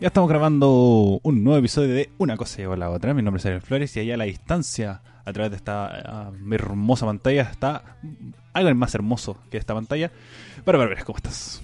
[0.00, 3.14] Ya estamos grabando un nuevo episodio de Una cosa lleva a la otra.
[3.14, 6.52] Mi nombre es Ariel Flores y allá a la distancia, a través de esta uh,
[6.52, 7.82] hermosa pantalla, está
[8.52, 10.10] algo más hermoso que esta pantalla.
[10.64, 11.62] Pero, ver, ¿cómo estás?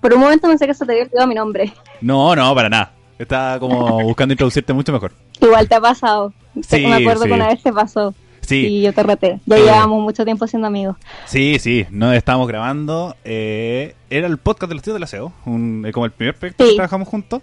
[0.00, 1.72] Por un momento pensé que se te había olvidado mi nombre.
[2.00, 2.92] No, no, para nada.
[3.18, 5.12] Estaba como buscando introducirte mucho mejor.
[5.40, 6.32] Igual te ha pasado.
[6.62, 8.14] Sí, me acuerdo que una vez te pasó.
[8.50, 8.66] Sí.
[8.66, 9.38] Y yo te reté.
[9.46, 10.96] Ya llevábamos mucho tiempo siendo amigos.
[11.24, 11.86] Sí, sí.
[11.90, 13.14] No estábamos grabando.
[13.22, 15.32] Eh, era el podcast de los tíos del aseo.
[15.46, 17.42] Un, eh, como el primer proyecto que trabajamos juntos.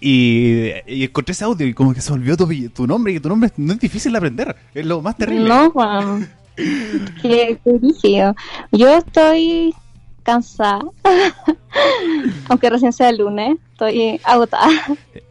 [0.00, 3.12] Y, y, encontré ese audio y como que se olvidó tu, tu nombre.
[3.12, 4.56] Y tu nombre no es difícil de aprender.
[4.74, 5.46] Es lo más terrible.
[5.46, 6.30] No, Juan.
[6.56, 8.32] qué, qué
[8.72, 9.74] Yo estoy
[10.22, 10.80] cansada.
[12.48, 14.68] Aunque recién sea el lunes, estoy agotada.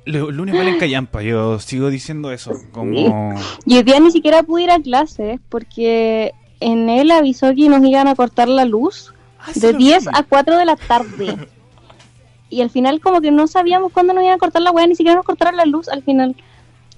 [0.05, 2.53] El lunes vale en callampa, yo sigo diciendo eso.
[2.71, 3.35] Como...
[3.65, 7.83] Y hoy día ni siquiera pude ir a clases porque en él avisó que nos
[7.83, 11.37] iban a cortar la luz ah, de 10 a 4 de la tarde.
[12.49, 14.95] y al final como que no sabíamos cuándo nos iban a cortar la weá, ni
[14.95, 16.35] siquiera nos cortaron la luz al final.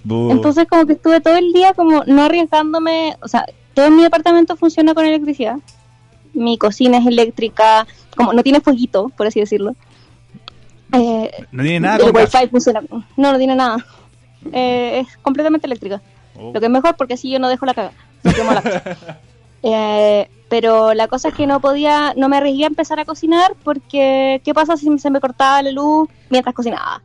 [0.03, 4.55] Entonces como que estuve todo el día como no arriesgándome, o sea, todo mi departamento
[4.55, 5.57] funciona con electricidad
[6.33, 9.75] mi cocina es eléctrica, como no tiene fueguito, por así decirlo.
[10.93, 12.05] Eh, no tiene nada.
[12.05, 12.81] El wifi funciona.
[12.89, 13.85] No, no tiene nada.
[14.51, 16.01] Eh, es completamente eléctrica.
[16.37, 16.51] Oh.
[16.53, 17.91] Lo que es mejor porque así yo no dejo la caga.
[19.63, 23.55] eh, pero la cosa es que no podía, no me arriesgué a empezar a cocinar
[23.63, 27.01] porque ¿qué pasa si se me cortaba la luz mientras cocinaba?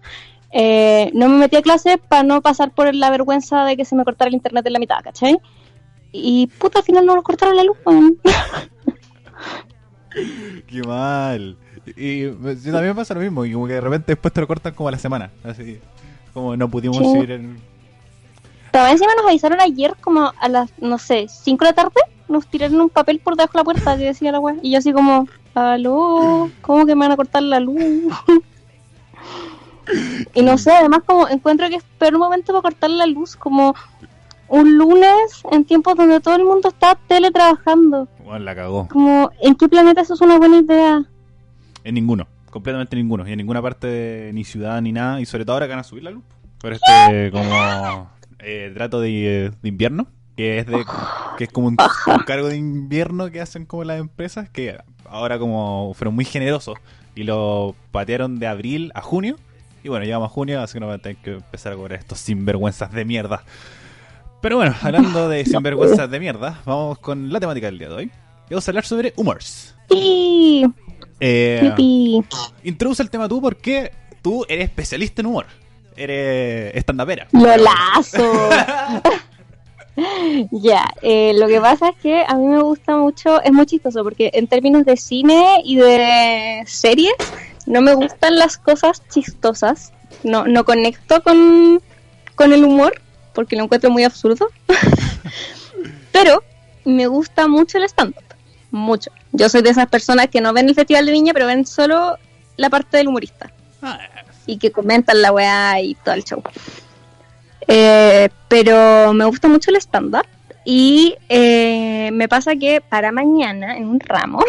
[0.51, 3.95] Eh, no me metí a clase para no pasar por la vergüenza de que se
[3.95, 5.39] me cortara el internet en la mitad, ¿cachai?
[6.13, 7.77] Y puta, al final no nos cortaron la luz.
[10.67, 11.57] Qué mal.
[11.97, 14.75] Y también me pasa lo mismo, y como que de repente después te lo cortan
[14.75, 15.31] como a la semana.
[15.45, 15.79] Así,
[16.33, 17.61] como no pudimos ir en.
[18.73, 22.47] Pero encima nos avisaron ayer como a las, no sé, 5 de la tarde, nos
[22.47, 24.59] tiraron un papel por debajo de la puerta que decía la web.
[24.63, 27.79] Y yo así como, aló, ¿cómo que me van a cortar la luz?
[30.35, 33.75] y no sé, además como encuentro que es peor momento para cortar la luz, como
[34.49, 38.09] un lunes en tiempos donde todo el mundo está teletrabajando.
[38.25, 38.89] Bueno, la cagó.
[38.89, 41.05] Como, ¿en qué planeta eso es una buena idea?
[41.85, 43.27] En ninguno, completamente ninguno.
[43.27, 45.21] Y en ninguna parte, ni ciudad, ni nada.
[45.21, 46.25] Y sobre todo ahora que van a subir la luz.
[46.59, 50.09] Por este, como, eh, trato de, invierno.
[50.37, 50.85] Que es de
[51.39, 51.77] que es como un,
[52.27, 54.51] cargo de invierno que hacen como las empresas.
[54.51, 54.79] Que
[55.09, 56.77] ahora como fueron muy generosos.
[57.15, 59.37] Y lo patearon de abril a junio.
[59.83, 61.99] Y bueno, llegamos a junio, así que no van a tener que empezar a cobrar
[61.99, 63.45] estos sinvergüenzas de mierda.
[64.47, 68.11] Pero bueno, hablando de sinvergüenzas de mierda, vamos con la temática del día de hoy.
[68.49, 69.75] Vamos a hablar sobre humors.
[69.91, 70.65] Sí.
[71.19, 71.75] Eh,
[72.63, 73.91] introduce el tema tú porque
[74.23, 75.47] tú eres especialista en humor.
[75.97, 77.27] Eres estandapera.
[77.33, 78.51] ¡Lolazo!
[80.53, 84.05] ya, eh, lo que pasa es que a mí me gusta mucho, es muy chistoso
[84.05, 87.17] porque en términos de cine y de series,
[87.67, 89.93] no me gustan las cosas chistosas.
[90.23, 91.83] No, no conecto con,
[92.37, 93.03] con el humor
[93.37, 94.49] porque lo encuentro muy absurdo.
[96.11, 96.43] Pero
[96.85, 98.25] me gusta mucho el stand-up.
[98.71, 99.11] Mucho.
[99.33, 102.17] Yo soy de esas personas que no ven el Festival de Viña, pero ven solo
[102.57, 103.53] la parte del humorista.
[103.83, 103.99] Ah.
[104.47, 106.43] Y que comentan la weá y todo el show.
[107.69, 110.27] Eh, pero me gusta mucho el stand-up.
[110.65, 114.43] Y eh, me pasa que para mañana, en un ramo,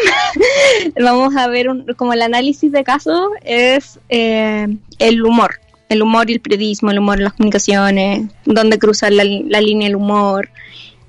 [1.00, 4.66] vamos a ver como el análisis de casos es eh,
[4.98, 9.24] el humor el humor y el periodismo, el humor y las comunicaciones, dónde cruzar la,
[9.24, 10.50] línea del humor.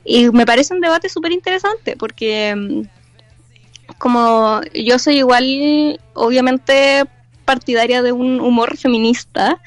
[0.05, 2.81] Y me parece un debate súper interesante porque mm,
[3.97, 7.03] como yo soy igual, obviamente
[7.45, 9.59] partidaria de un humor feminista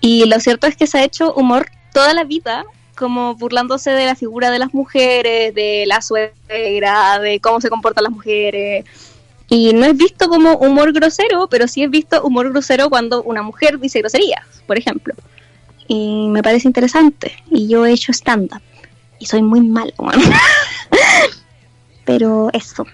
[0.00, 2.64] y lo cierto es que se ha hecho humor toda la vida
[2.96, 8.04] como burlándose de la figura de las mujeres, de la suegra, de cómo se comportan
[8.04, 8.84] las mujeres,
[9.48, 13.42] y no es visto como humor grosero, pero sí es visto humor grosero cuando una
[13.42, 15.14] mujer dice groserías, por ejemplo.
[15.86, 17.32] Y me parece interesante.
[17.50, 18.60] Y yo he hecho stand-up.
[19.18, 19.92] Y soy muy malo,
[22.04, 22.84] pero eso.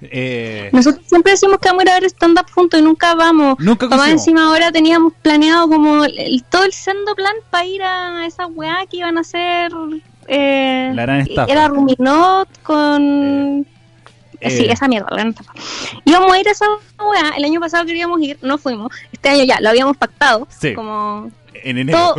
[0.00, 0.70] Eh...
[0.72, 3.56] Nosotros siempre decimos que vamos a ir a ver stand-up juntos y nunca vamos.
[3.58, 8.26] Nunca Más encima ahora teníamos planeado como el, todo el sendo plan para ir a
[8.26, 9.72] esa weá que iban a hacer.
[10.26, 13.62] Eh, La gran Era Ruminot con...
[13.62, 13.75] Eh,
[14.40, 15.52] eh, sí, esa mierda, la gran estafa.
[16.04, 16.66] Íbamos a ir a esa
[16.98, 18.92] weá, el año pasado queríamos ir, no fuimos.
[19.12, 20.46] Este año ya, lo habíamos pactado.
[20.50, 20.74] Sí.
[20.74, 21.30] Como.
[21.54, 22.14] En enero.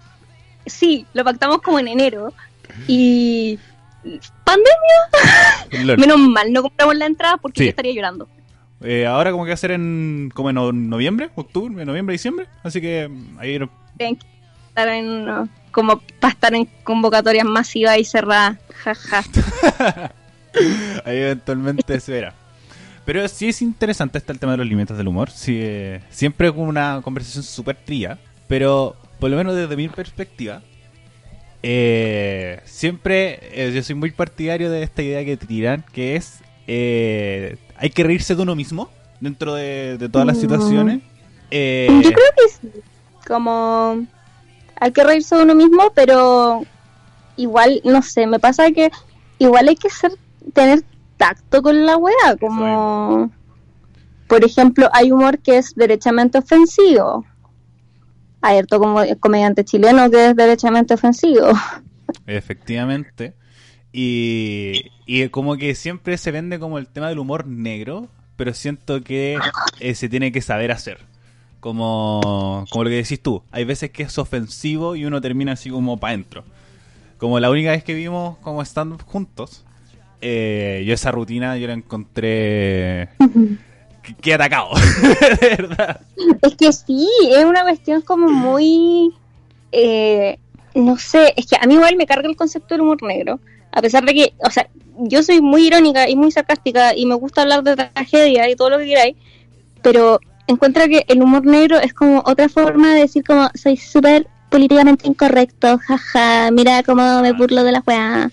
[0.66, 2.32] sí, lo pactamos como en enero.
[2.86, 3.58] Y.
[4.44, 5.96] ¡Pandemia!
[5.96, 8.28] Menos mal, no compramos la entrada porque yo estaría llorando.
[8.82, 12.80] Eh, ahora como que va a ser en como en noviembre, octubre, noviembre, diciembre, así
[12.80, 13.58] que ahí
[13.98, 14.18] que
[14.68, 19.24] estar en como para estar en convocatorias masivas y cerradas, jaja.
[21.04, 22.34] Ahí eventualmente se verá.
[23.04, 25.30] Pero sí es interesante este el tema de los límites del humor.
[25.30, 28.18] Sí, eh, siempre con una conversación súper tría,
[28.48, 30.60] pero por lo menos desde mi perspectiva,
[31.62, 36.40] eh, siempre eh, yo soy muy partidario de esta idea que tiran, que es
[37.78, 40.40] hay que reírse de uno mismo dentro de, de todas las Mm.
[40.40, 41.00] situaciones.
[41.50, 42.80] Yo creo que sí.
[43.26, 44.04] Como
[44.80, 46.62] hay que reírse de uno mismo, pero
[47.36, 48.90] igual, no sé, me pasa que
[49.38, 50.12] igual hay que ser
[50.52, 50.82] tener
[51.16, 53.30] tacto con la weá, como
[54.26, 57.24] por ejemplo, hay humor que es derechamente ofensivo.
[58.40, 61.48] Hay harto como comediante chileno que es derechamente ofensivo.
[62.26, 63.34] Efectivamente.
[63.92, 69.02] Y, y como que siempre se vende como el tema del humor negro, pero siento
[69.02, 69.38] que
[69.80, 70.98] eh, se tiene que saber hacer.
[71.60, 75.70] Como, como lo que decís tú, hay veces que es ofensivo y uno termina así
[75.70, 76.44] como para adentro.
[77.16, 79.64] Como la única vez que vimos como estando juntos,
[80.20, 83.10] eh, yo esa rutina yo la encontré...
[84.02, 84.70] que, que atacado,
[85.40, 86.00] de verdad.
[86.42, 89.12] Es que sí, es una cuestión como muy...
[89.72, 90.38] eh,
[90.74, 93.40] no sé, es que a mí igual me carga el concepto del humor negro.
[93.72, 94.68] A pesar de que, o sea,
[94.98, 98.70] yo soy muy irónica y muy sarcástica y me gusta hablar de tragedia y todo
[98.70, 99.16] lo que queráis,
[99.82, 104.26] pero encuentro que el humor negro es como otra forma de decir como soy súper
[104.48, 108.30] políticamente incorrecto, jaja, mira cómo me burlo de la weá.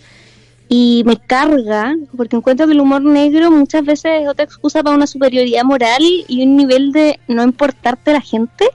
[0.76, 4.96] Y me carga, porque encuentro que el humor negro muchas veces es otra excusa para
[4.96, 8.66] una superioridad moral y un nivel de no importarte a la gente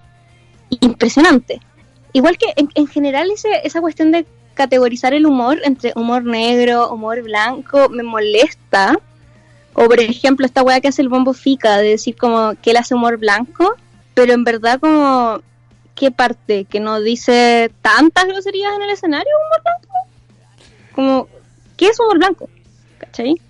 [0.68, 1.60] impresionante.
[2.12, 6.88] Igual que en, en general ese, esa cuestión de categorizar el humor entre humor negro,
[6.88, 8.96] humor blanco, me molesta.
[9.72, 12.76] O por ejemplo esta weá que hace el bombo fica de decir como que él
[12.76, 13.74] hace humor blanco,
[14.14, 15.40] pero en verdad como
[15.96, 19.88] qué parte, que no dice tantas groserías en el escenario, humor blanco.
[20.94, 21.38] Como,
[21.78, 22.50] ¿qué es humor blanco?
[22.98, 23.40] ¿Cachai?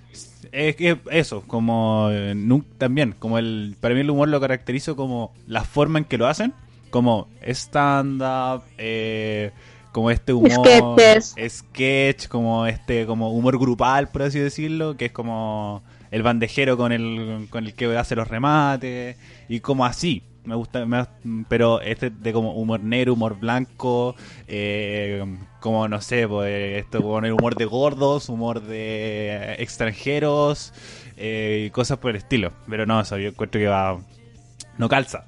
[0.52, 2.34] Es que eso, como eh,
[2.78, 6.28] también, como el para mí el humor lo caracterizo como la forma en que lo
[6.28, 6.54] hacen,
[6.90, 9.50] como stand-up, eh,
[9.92, 11.34] como este humor, Sketches.
[11.48, 16.92] sketch, como este como humor grupal, por así decirlo, que es como el bandejero con
[16.92, 19.16] el con el que hace los remates
[19.48, 20.22] y como así.
[20.48, 21.04] Me gusta, me-
[21.46, 24.16] pero este de como humor negro, humor blanco,
[24.46, 25.22] eh,
[25.60, 30.72] como no sé, pues esto con el humor de gordos, humor de extranjeros
[31.18, 32.52] eh, y cosas por el estilo.
[32.68, 33.98] Pero no, eso yo encuentro que va,
[34.78, 35.24] no calza.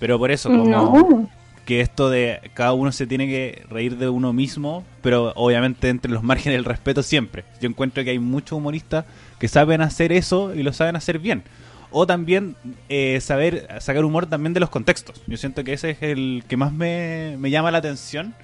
[0.00, 1.28] Pero por eso, como No.
[1.66, 6.10] que esto de cada uno se tiene que reír de uno mismo, pero obviamente entre
[6.10, 7.44] los márgenes del respeto siempre.
[7.60, 9.04] Yo encuentro que hay muchos humoristas
[9.38, 11.42] que saben hacer eso y lo saben hacer bien.
[11.90, 12.54] O también
[12.88, 15.22] eh, saber sacar humor también de los contextos.
[15.26, 18.34] Yo siento que ese es el que más me, me llama la atención.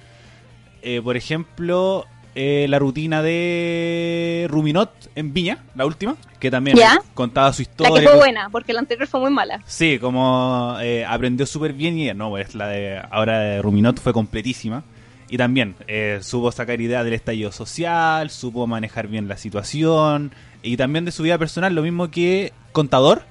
[0.81, 2.05] Eh, por ejemplo,
[2.35, 6.99] eh, la rutina de Ruminot en Viña, la última, que también Ya.
[7.13, 8.01] contaba su La historia.
[8.01, 9.61] que fue buena, porque la anterior fue muy mala.
[9.65, 14.11] Sí, como eh, aprendió súper bien y no, pues la de ahora de Ruminot fue
[14.13, 14.83] completísima.
[15.27, 20.31] Y también eh, supo sacar ideas del estallido social, supo manejar bien la situación
[20.61, 23.23] y también de su vida personal, lo mismo que Contador,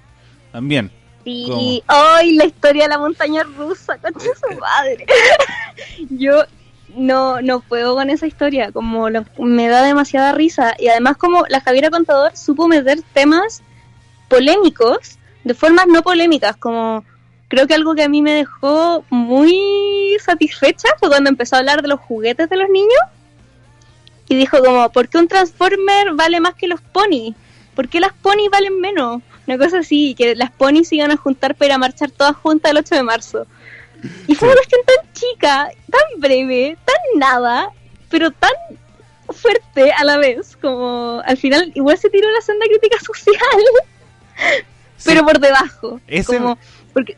[0.54, 0.90] también.
[1.24, 2.36] Sí, ¡ay!
[2.36, 5.04] la historia de la montaña rusa, concha su madre.
[6.10, 6.44] Yo
[6.94, 10.74] no, no puedo con esa historia, como lo- me da demasiada risa.
[10.78, 13.62] Y además, como la Javiera Contador supo meter temas
[14.28, 17.04] polémicos de formas no polémicas, como
[17.48, 21.82] creo que algo que a mí me dejó muy satisfecha fue cuando empezó a hablar
[21.82, 23.00] de los juguetes de los niños
[24.28, 27.34] y dijo como, ¿por qué un Transformer vale más que los ponis?
[27.74, 29.20] ¿Por qué las ponis valen menos?
[29.46, 32.34] Una cosa así, que las ponis se iban a juntar para ir a marchar todas
[32.36, 33.46] juntas el 8 de marzo.
[34.26, 37.70] Y fue una cuestión tan chica, tan breve, tan nada,
[38.10, 38.52] pero tan
[39.30, 43.38] fuerte a la vez, como al final igual se tiró la senda crítica social,
[44.96, 46.00] Sí, pero por debajo.
[46.06, 46.58] Ese- Como,
[46.92, 47.16] porque,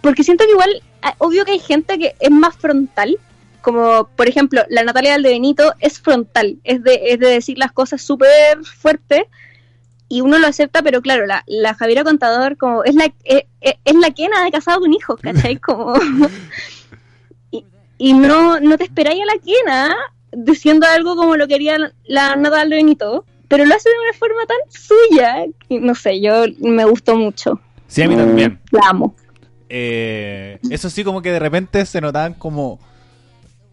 [0.00, 3.16] porque siento que igual, ah, obvio que hay gente que es más frontal,
[3.62, 7.58] como por ejemplo la Natalia del de Benito es frontal, es de, es de decir
[7.58, 9.26] las cosas súper fuerte
[10.08, 13.74] y uno lo acepta, pero claro, la, la Javiera Contador como es la es, es-
[13.84, 15.56] es la quena de casado con hijos, ¿cachai?
[15.60, 15.94] Como
[17.50, 17.64] y,
[17.98, 19.96] y no, no te esperáis a la quena
[20.32, 24.58] diciendo algo como lo quería la, Natalia Benito, pero lo hace de una forma tan
[24.70, 27.60] suya, que no sé, yo me gustó mucho.
[27.86, 28.58] sí, a mí también.
[28.70, 29.14] La amo.
[29.70, 32.78] Eh, eso sí, como que de repente se notaban como.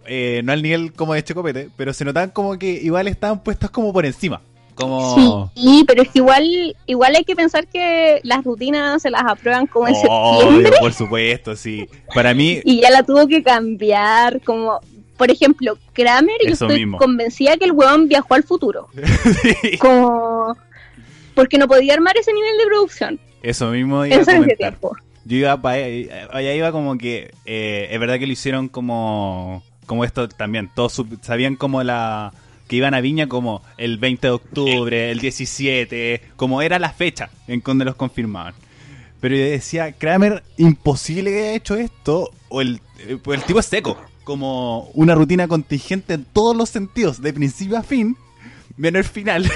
[0.05, 3.69] eh, no al nivel como de Checopete, pero se notaban como que igual estaban puestos
[3.69, 4.41] como por encima.
[4.75, 5.51] Como.
[5.55, 9.67] Sí, pero es que igual, igual hay que pensar que las rutinas se las aprueban
[9.67, 11.87] como en septiembre Obvio, por supuesto, sí.
[12.13, 14.79] Para mí, y ya la tuvo que cambiar, como
[15.17, 16.97] por ejemplo, Kramer, yo Eso estoy mismo.
[16.97, 18.89] convencida que el huevón viajó al futuro.
[19.61, 19.77] sí.
[19.77, 20.55] Como
[21.33, 23.19] porque no podía armar ese nivel de producción.
[23.41, 24.57] Eso mismo iba En a ese comentar.
[24.57, 24.95] tiempo.
[25.25, 25.75] Yo iba para
[26.31, 31.01] allá iba como que eh, es verdad que lo hicieron como como esto también, todos
[31.21, 32.33] sabían como la
[32.67, 37.29] que iban a Viña como el 20 de octubre, el 17, como era la fecha
[37.47, 38.53] en donde los confirmaban.
[39.21, 43.59] Pero yo decía, Kramer, imposible que haya hecho esto, o el, eh, pues el tipo
[43.59, 48.17] es seco, como una rutina contingente en todos los sentidos, de principio a fin,
[48.77, 49.43] menos el final.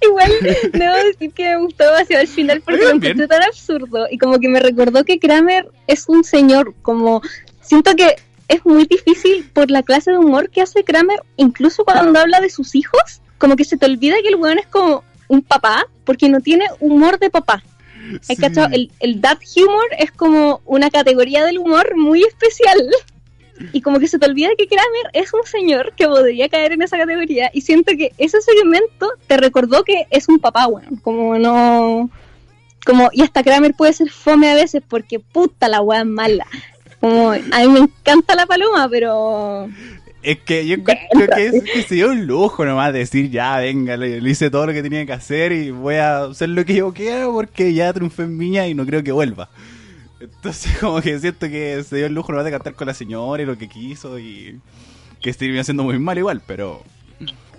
[0.00, 0.32] Igual
[0.72, 4.38] debo decir que me gustó demasiado el final porque lo encontré tan absurdo y como
[4.38, 7.20] que me recordó que Kramer es un señor, como
[7.60, 8.16] siento que
[8.48, 12.50] es muy difícil por la clase de humor que hace Kramer, incluso cuando habla de
[12.50, 16.28] sus hijos, como que se te olvida que el weón es como un papá porque
[16.28, 17.62] no tiene humor de papá.
[18.28, 18.60] ¿Hay Sí.
[18.72, 22.78] El, el dad humor es como una categoría del humor muy especial.
[23.72, 26.82] Y como que se te olvida que Kramer es un señor que podría caer en
[26.82, 27.50] esa categoría.
[27.52, 30.96] Y siento que ese segmento te recordó que es un papá, weón.
[31.02, 32.08] Como no.
[32.86, 36.46] Como, y hasta Kramer puede ser fome a veces porque puta la weá es mala.
[37.00, 39.68] Como, a mí me encanta la paloma, pero.
[40.22, 43.96] Es que yo encuentro que, es, que se dio un lujo nomás decir, ya, venga,
[43.96, 46.74] le, le hice todo lo que tenía que hacer y voy a hacer lo que
[46.74, 49.48] yo quiera porque ya triunfé en Viña y no creo que vuelva.
[50.20, 53.42] Entonces como que siento que se dio el lujo nomás de cantar con la señora
[53.42, 54.60] y lo que quiso y
[55.20, 56.82] que terminó haciendo muy mal igual, pero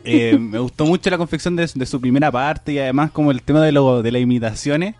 [0.04, 3.42] eh, me gustó mucho la confección de, de su primera parte y además como el
[3.42, 4.96] tema de, lo, de las imitaciones,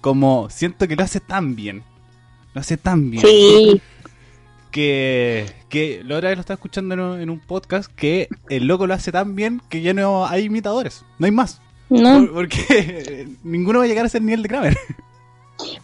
[0.00, 1.82] como siento que lo hace tan bien.
[2.54, 3.80] Lo hace tan bien Sí.
[4.70, 8.66] que, que la otra vez lo estaba escuchando en un, en un podcast que el
[8.66, 11.60] loco lo hace tan bien que ya no hay imitadores, no hay más.
[11.90, 12.20] ¿No?
[12.26, 14.78] Por- porque ninguno va a llegar a ser nivel de Kramer.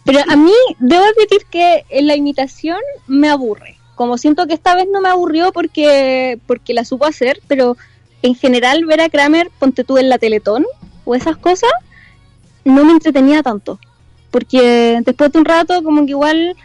[0.03, 3.77] Pero a mí debo admitir que en la imitación me aburre.
[3.95, 7.77] Como siento que esta vez no me aburrió porque, porque la supo hacer, pero
[8.21, 10.65] en general ver a Kramer, ponte tú en la Teletón
[11.05, 11.71] o esas cosas,
[12.65, 13.79] no me entretenía tanto.
[14.31, 16.55] Porque después de un rato, como que igual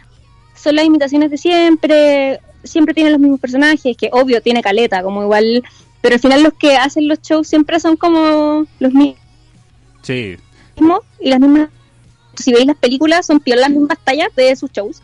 [0.55, 5.21] son las imitaciones de siempre, siempre tienen los mismos personajes, que obvio tiene caleta, como
[5.21, 5.63] igual,
[6.01, 9.17] pero al final los que hacen los shows siempre son como los mismos
[10.01, 10.37] Sí,
[11.19, 11.69] y las mismas
[12.35, 15.01] si veis las películas son peor las mismas tallas de sus shows.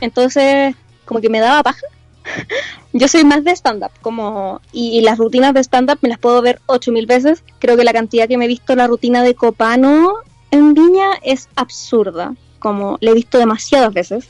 [0.00, 1.86] Entonces como que me daba paja.
[2.92, 6.08] Yo soy más de stand up como y, y las rutinas de stand up me
[6.08, 7.42] las puedo ver ocho mil veces.
[7.58, 10.14] Creo que la cantidad que me he visto la rutina de Copano
[10.54, 14.28] en Viña es absurda como la he visto demasiadas veces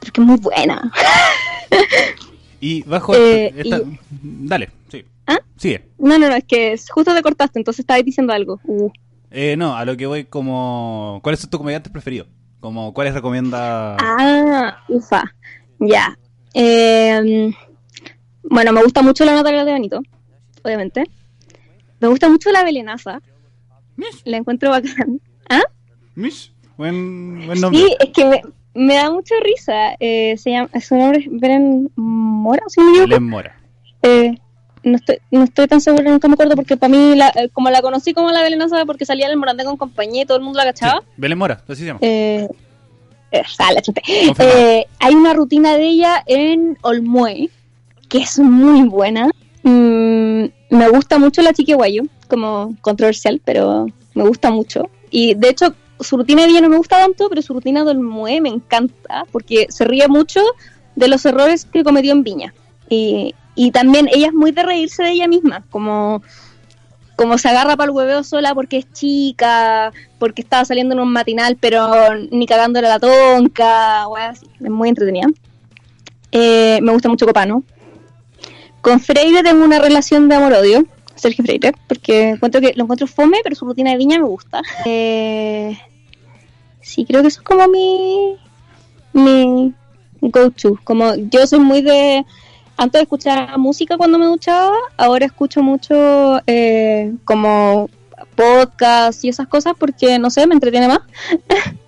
[0.00, 0.92] porque es muy buena
[2.60, 5.04] y bajo Eh, esta- y- Dale, sí.
[5.26, 5.38] ¿Ah?
[5.56, 5.88] Sigue.
[5.98, 8.90] no no no es que es- justo te cortaste entonces estabas diciendo algo Uh.
[9.30, 11.18] Eh, no, a lo que voy como...
[11.24, 12.28] ¿Cuáles son tus comediantes preferidos?
[12.60, 13.96] Como, ¿cuáles recomienda?
[13.98, 15.24] Ah, ufa.
[15.80, 16.16] Ya.
[16.54, 17.50] Eh,
[18.44, 20.00] bueno, me gusta mucho la Natalia de Benito,
[20.62, 21.02] obviamente.
[21.98, 23.20] Me gusta mucho la Belenaza.
[24.24, 25.20] La encuentro bacán.
[26.16, 26.20] ¿Ah?
[26.20, 26.52] Mish.
[26.76, 27.80] Buen, buen nombre.
[27.80, 28.42] Sí, es que me,
[28.74, 29.94] me da mucha risa.
[30.00, 31.26] Eh, se llama, su nombre es
[31.96, 33.00] Mora, equivoco.
[33.00, 33.56] Belén Mora.
[34.02, 34.36] Eh,
[34.82, 37.70] no estoy, no estoy tan segura, nunca me acuerdo porque para mí, la- eh, como
[37.70, 40.58] la conocí como la Belenaza porque salía el Morandé con compañía y todo el mundo
[40.58, 41.02] la Sí, cachaba.
[41.16, 42.00] Belén Mora, así se llama.
[42.02, 42.48] Eh,
[43.30, 43.42] eh,
[43.82, 44.02] chute.
[44.26, 44.58] Confirmado.
[44.58, 47.48] Eh, hay una rutina de ella en Olmué
[48.08, 49.28] que es muy buena.
[49.62, 54.90] Mm, me gusta mucho la Chiquihuayo, como controversial, pero me gusta mucho.
[55.10, 57.90] Y de hecho, su rutina de ella no me gusta tanto, pero su rutina de
[57.90, 60.40] Olmué me encanta porque se ríe mucho
[60.96, 62.54] de los errores que cometió en Viña.
[62.88, 63.34] Y,
[63.72, 66.22] también ella es muy de reírse de ella misma, como
[67.16, 71.12] como se agarra para el hueveo sola porque es chica, porque estaba saliendo en un
[71.12, 71.88] matinal, pero
[72.32, 74.46] ni cagándole la tonca, weá, así.
[74.60, 75.28] es muy entretenida.
[76.32, 77.62] Eh, me gusta mucho Copano.
[78.80, 80.84] Con Freire tengo una relación de amor-odio,
[81.24, 84.60] Sergio Freire, porque encuentro que lo encuentro fome, pero su rutina de viña me gusta.
[84.84, 85.78] Eh,
[86.82, 88.36] sí, creo que eso es como mi,
[89.14, 89.72] mi
[90.20, 90.78] go-to.
[90.84, 92.26] Como yo soy muy de
[92.76, 97.88] antes de escuchar música cuando me duchaba, ahora escucho mucho eh, como
[98.36, 101.00] podcast y esas cosas porque, no sé, me entretiene más.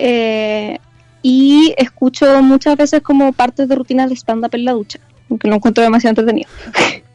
[0.00, 0.78] Eh,
[1.22, 5.00] y escucho muchas veces como partes de rutinas de stand-up en la ducha,
[5.40, 6.48] que lo encuentro demasiado entretenido.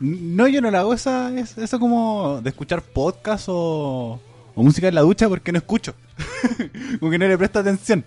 [0.00, 4.20] No, yo no le hago esa, esa como de escuchar podcast o,
[4.54, 5.94] o música en la ducha porque no escucho.
[7.00, 8.04] como que no le presto atención.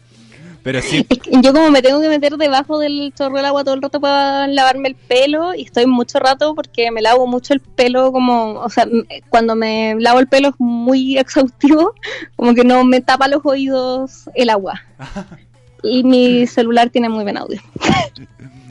[0.63, 3.63] Pero sí, Es que yo como me tengo que meter debajo del chorro del agua
[3.63, 7.53] todo el rato para lavarme el pelo y estoy mucho rato porque me lavo mucho
[7.53, 8.85] el pelo como, o sea,
[9.29, 11.95] cuando me lavo el pelo es muy exhaustivo,
[12.35, 14.81] como que no me tapa los oídos el agua.
[15.83, 17.59] Y mi celular tiene muy buen audio.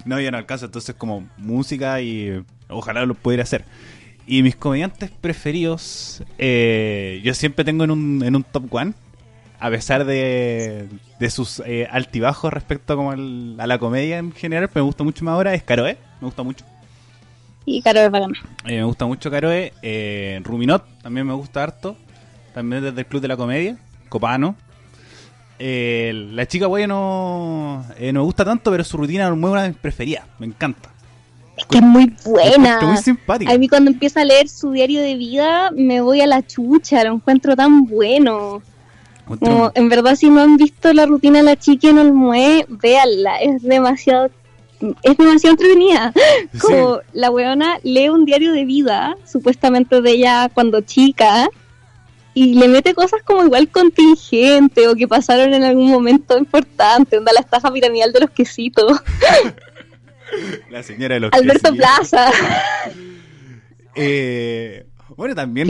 [0.05, 0.67] no, yo no alcanzo.
[0.67, 3.65] Entonces, como música y ojalá lo pudiera hacer.
[4.27, 8.93] Y mis comediantes preferidos, eh, yo siempre tengo en un, en un top one,
[9.59, 14.69] a pesar de, de sus eh, altibajos respecto como al- a la comedia en general,
[14.69, 16.65] pero me gusta mucho más ahora, es Caroe, me gusta mucho.
[17.67, 18.39] Y Caro es bacana.
[18.67, 21.97] Eh, me gusta mucho Caroe, eh, Ruminot también me gusta harto,
[22.55, 23.77] también desde el Club de la Comedia,
[24.09, 24.57] Copano.
[25.59, 29.63] Eh, la chica güey no, eh, no me gusta tanto, pero su rutina es una
[29.63, 30.89] de mis preferidas, me encanta.
[31.71, 32.81] Es que es muy buena.
[32.81, 33.53] muy simpática.
[33.53, 37.05] A mí cuando empieza a leer su diario de vida me voy a la chucha,
[37.05, 38.63] lo encuentro tan bueno.
[39.27, 43.41] Como, en verdad si no han visto la rutina de la chica en Olmué, véanla,
[43.41, 44.31] es demasiado
[45.03, 46.13] es demasiado entretenida.
[46.61, 51.49] Como la weona lee un diario de vida, supuestamente de ella cuando chica,
[52.33, 57.33] y le mete cosas como igual contingente o que pasaron en algún momento importante, onda
[57.33, 59.01] la estafa piramidal de los quesitos,
[60.71, 61.75] La señora de los Alberto.
[61.75, 62.31] Plaza,
[63.97, 65.69] Eh, bueno, también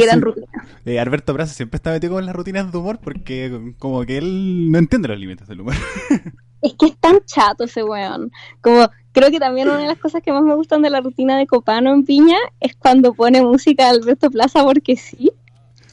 [0.85, 4.71] eh, Alberto Plaza siempre está metido con las rutinas de humor porque como que él
[4.71, 5.75] no entiende los límites del humor.
[6.63, 8.31] Es que es tan chato ese weón.
[8.61, 11.39] Como creo que también una de las cosas que más me gustan de la rutina
[11.39, 15.33] de Copano en Piña es cuando pone música de Alberto Plaza porque sí,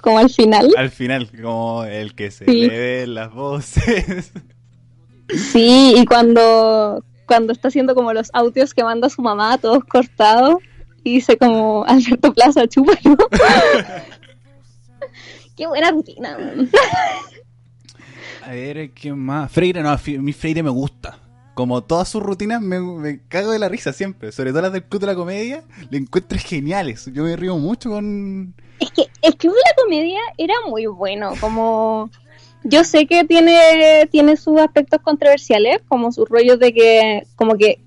[0.01, 0.67] como al final.
[0.75, 2.67] Al final, como el que se Sí.
[2.67, 4.33] le ven las voces.
[5.29, 10.55] Sí, y cuando, cuando está haciendo como los audios que manda su mamá, todos cortados,
[11.03, 13.17] y dice como Alberto Plaza, chúpalo.
[15.55, 16.37] Qué buena rutina.
[18.43, 19.51] A ver, ¿qué más?
[19.51, 21.19] Freire, no, fi- mi Freire me gusta.
[21.55, 24.31] Como todas sus rutinas me, me cago de la risa siempre.
[24.31, 27.09] Sobre todo las del Club de la Comedia, le encuentro geniales.
[27.11, 28.53] Yo me río mucho con...
[28.79, 32.11] Es que el Club de la Comedia era muy bueno, como...
[32.69, 37.79] Yo sé que tiene, tiene sus aspectos controversiales, como sus rollos de que, como que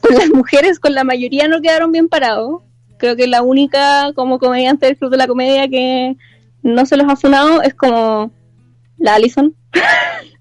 [0.00, 2.62] con las mujeres, con la mayoría no quedaron bien parados.
[2.98, 6.16] Creo que la única como comediante del Club de la Comedia que
[6.62, 8.30] no se los ha funado es como
[8.98, 9.54] la Allison.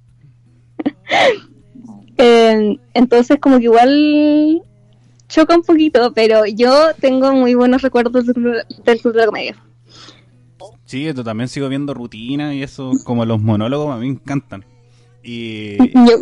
[2.19, 4.63] Eh, entonces como que igual
[5.29, 9.55] choca un poquito, pero yo tengo muy buenos recuerdos del Club, de la Comedia.
[10.85, 14.65] Sí, yo también sigo viendo rutinas y eso, como los monólogos, a mí me encantan.
[15.23, 15.77] Y...
[15.93, 16.17] Yo,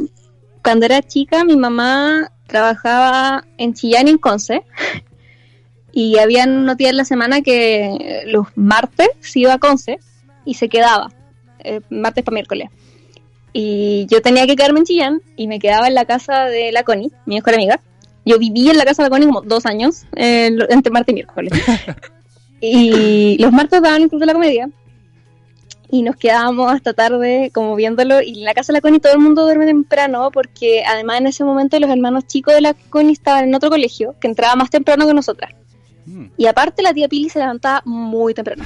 [0.64, 4.64] cuando era chica, mi mamá trabajaba en Chillán y en Conce.
[5.92, 10.00] Y había unos días en la semana que los martes se iba a Conce
[10.44, 11.12] y se quedaba,
[11.64, 12.70] eh, martes para miércoles.
[13.54, 16.84] Y yo tenía que quedarme en Chillán y me quedaba en la casa de la
[16.84, 17.80] Connie, mi mejor amiga.
[18.26, 21.16] Yo viví en la casa de la Connie como dos años, eh, entre martes y
[21.16, 21.54] miércoles.
[22.62, 24.70] y los martes daban el Club de la Comedia.
[25.90, 28.22] Y nos quedábamos hasta tarde como viéndolo.
[28.22, 31.28] Y en la casa de la Connie todo el mundo duerme temprano porque además en
[31.28, 34.70] ese momento los hermanos chicos de la Connie estaban en otro colegio que entraba más
[34.70, 35.52] temprano que nosotras.
[36.08, 36.26] Mm.
[36.38, 38.64] y aparte la tía Pili se levantaba muy temprano.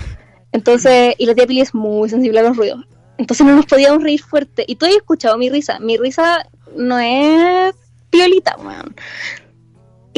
[0.52, 2.86] Entonces y la tía Pili es muy sensible a los ruidos.
[3.18, 4.64] Entonces no nos podíamos reír fuerte.
[4.68, 5.80] Y tú has escuchado mi risa.
[5.80, 7.76] Mi risa no es
[8.10, 8.96] piolita weón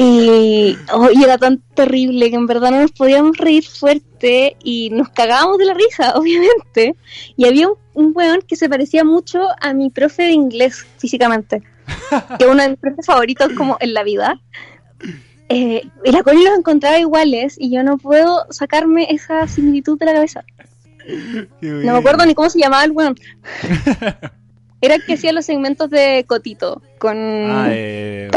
[0.02, 4.90] y, oh, y era tan terrible que en verdad no nos podíamos reír fuerte y
[4.90, 6.96] nos cagábamos de la risa, obviamente.
[7.36, 11.62] Y había un, un weón que se parecía mucho a mi profe de inglés físicamente,
[12.38, 14.40] que es uno de mis profes favoritos como en la vida.
[15.48, 20.06] Eh, y la Connie los encontraba iguales y yo no puedo sacarme esa similitud de
[20.06, 20.44] la cabeza.
[21.60, 23.16] No me acuerdo ni cómo se llamaba el weón.
[24.82, 27.16] Era el que hacía los segmentos de Cotito con...
[27.16, 28.28] Ah, eh,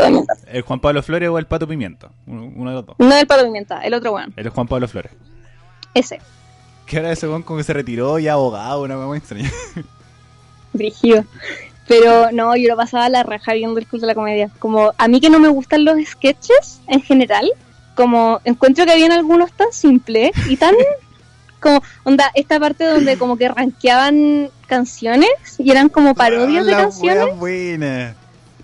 [0.48, 2.12] el Juan Pablo Flores o el Pato Pimiento.
[2.28, 2.96] Uno, de los dos.
[3.00, 4.32] No el Pato Pimienta, el otro weón.
[4.38, 5.12] El Juan Pablo Flores.
[5.96, 6.22] Ese.
[6.86, 9.52] Que ahora ese weón como que se retiró y abogado, una muy extraña.
[10.74, 11.26] Brígido.
[11.88, 14.52] Pero no, yo lo pasaba a la raja viendo el club de la comedia.
[14.60, 17.52] Como a mí que no me gustan los sketches en general,
[17.96, 20.76] como encuentro que habían algunos tan simples y tan
[21.66, 26.78] como onda esta parte donde como que rankeaban canciones y eran como parodias de Ah,
[26.78, 27.36] canciones.
[27.38, 28.16] buena.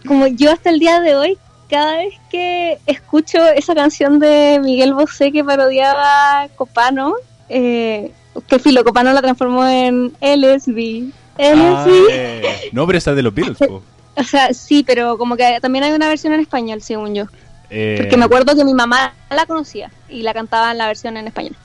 [0.07, 1.37] Como yo hasta el día de hoy
[1.69, 7.13] cada vez que escucho esa canción de Miguel Bosé que parodiaba Copano,
[7.49, 8.11] eh,
[8.47, 11.11] que filo, Copano la transformó en LSB.
[11.39, 11.53] Ah,
[11.85, 12.07] LSB.
[12.11, 13.81] eh, no, pero esa es de los Beatles, po.
[14.17, 17.25] O sea, sí, pero como que también hay una versión en español, según yo.
[17.69, 21.15] Eh, Porque me acuerdo que mi mamá la conocía y la cantaba en la versión
[21.15, 21.55] en español.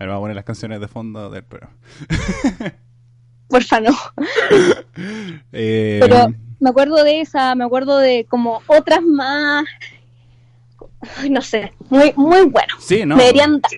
[0.00, 1.76] A ver, vamos a poner las canciones de fondo del programa.
[3.48, 3.92] Porfa, no.
[5.52, 9.66] Eh, Pero me acuerdo de esa, me acuerdo de como otras más.
[11.28, 12.74] No sé, muy, muy bueno.
[12.78, 13.16] sí, no.
[13.16, 13.70] Me deberían dar.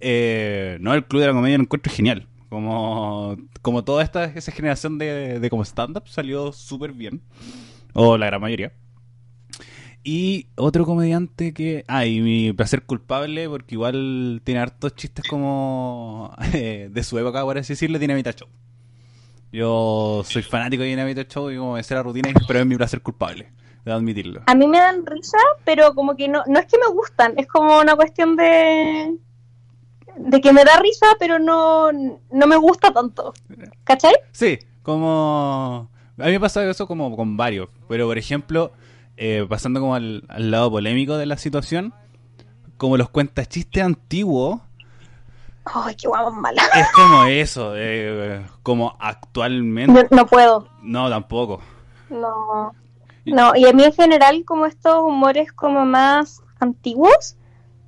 [0.00, 2.26] Eh, no, el Club de la Comedia lo encuentro genial.
[2.48, 7.20] Como, como toda esta esa generación de, de como stand-up salió súper bien.
[7.92, 8.72] O la gran mayoría.
[10.02, 11.84] Y otro comediante que...
[11.86, 17.42] Ah, y mi placer culpable, porque igual tiene hartos chistes como eh, de su época,
[17.42, 18.48] por así decirlo, tiene mitad show.
[19.52, 22.76] Yo soy fanático de Dinamita Show y como de hacer la rutina, pero es mi
[22.76, 23.50] placer culpable,
[23.84, 24.42] de admitirlo.
[24.46, 27.48] A mí me dan risa, pero como que no, no es que me gustan, es
[27.48, 29.18] como una cuestión de
[30.16, 33.32] de que me da risa, pero no, no me gusta tanto.
[33.84, 34.14] ¿Cachai?
[34.32, 35.90] Sí, como...
[36.18, 38.72] A mí me pasa eso como con varios, pero por ejemplo,
[39.22, 41.92] eh, pasando como al, al lado polémico de la situación,
[42.78, 44.60] como los cuentas chistes antiguos,
[45.64, 46.62] Ay, qué guapo mala.
[46.74, 50.08] es como eso, eh, como actualmente...
[50.10, 50.66] No, no puedo.
[50.82, 51.60] No, tampoco.
[52.08, 52.74] No.
[53.26, 57.36] No, y a mí en general, como estos humores como más antiguos,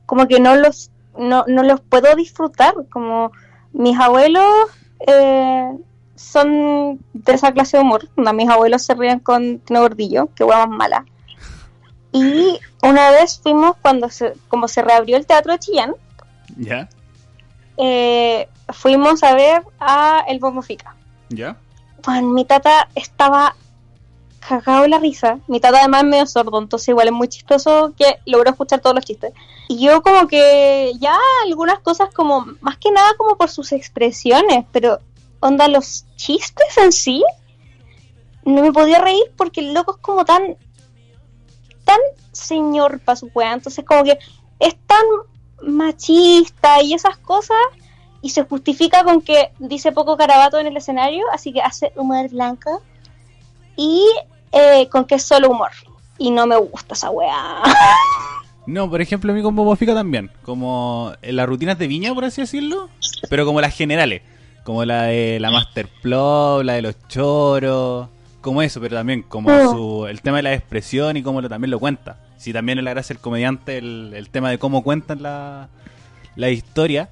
[0.05, 2.75] como que no los, no, no los puedo disfrutar.
[2.90, 3.33] Como
[3.73, 4.45] mis abuelos
[5.07, 5.73] eh,
[6.14, 8.09] son de esa clase de humor.
[8.16, 11.07] No, mis abuelos se ríen con Tino Gordillo, que hueá más mala.
[12.12, 15.94] Y una vez fuimos cuando se, como se reabrió el teatro de Chillán,
[16.57, 16.88] ¿Ya?
[17.79, 20.94] eh, fuimos a ver a El Bombo Fica.
[21.29, 21.57] ¿Ya?
[22.22, 23.55] Mi tata estaba
[24.46, 25.38] cagado de la risa.
[25.46, 28.94] Mi tata además es medio sordo, entonces igual es muy chistoso que logró escuchar todos
[28.94, 29.33] los chistes.
[29.68, 34.64] Y yo como que ya algunas cosas como, más que nada como por sus expresiones,
[34.72, 34.98] pero
[35.40, 37.25] onda los chistes en sí,
[38.44, 40.57] no me podía reír porque el loco es como tan,
[41.85, 41.99] tan
[42.33, 44.18] señor para su wea, entonces como que
[44.59, 45.05] es tan
[45.62, 47.57] machista y esas cosas
[48.21, 52.29] y se justifica con que dice poco carabato en el escenario, así que hace humor
[52.31, 52.83] blanco
[53.77, 54.07] y
[54.53, 55.71] eh, con que es solo humor.
[56.18, 57.62] Y no me gusta esa weá.
[58.64, 60.31] No, por ejemplo, a mí con Bobo Fica también.
[60.45, 62.88] Como en las rutinas de Viña, por así decirlo.
[63.29, 64.23] Pero como las generales.
[64.62, 68.09] Como la de la Master Plot, la de los choros.
[68.42, 71.70] Como eso, pero también como su, el tema de la expresión y cómo lo, también
[71.70, 72.18] lo cuenta.
[72.37, 75.68] Si también es la gracia del comediante, el, el tema de cómo cuentan la,
[76.37, 77.09] la historia.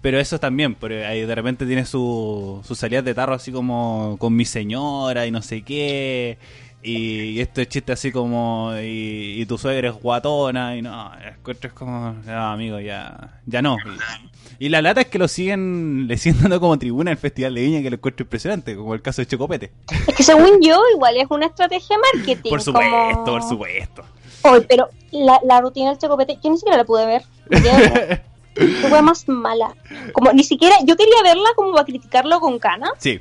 [0.00, 4.16] Pero eso también, porque ahí de repente tiene su, sus salidas de tarro así como
[4.18, 6.36] con mi señora y no sé qué.
[6.84, 11.10] Y, y esto es chiste así como, y, y tu suegra es guatona, y no,
[11.26, 13.76] encuentro es como, no, amigo, ya, ya no.
[14.58, 17.54] Y, y la lata es que lo siguen, le siguen dando como tribuna al Festival
[17.54, 19.72] de Viña, que lo encuentro impresionante, como el caso de Chocopete.
[20.06, 22.50] Es que según yo, igual es una estrategia de marketing.
[22.50, 24.04] Por supuesto, como- por supuesto.
[24.42, 27.22] Oy, pero la, la rutina del chocopete, yo ni siquiera la pude ver.
[28.54, 29.74] Qué más mala.
[30.12, 33.20] Como ni siquiera, yo quería verla como para criticarlo con ganas, Sí,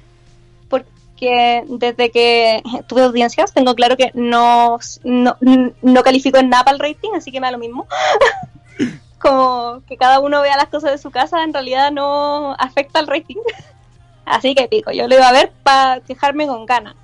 [1.14, 5.38] porque desde que tuve audiencias tengo claro que no, no,
[5.82, 7.88] no califico en nada para el rating, así que me da lo mismo.
[9.20, 13.08] como que cada uno vea las cosas de su casa, en realidad no afecta al
[13.08, 13.38] rating.
[14.26, 16.96] Así que pico, yo lo iba a ver para quejarme con ganas.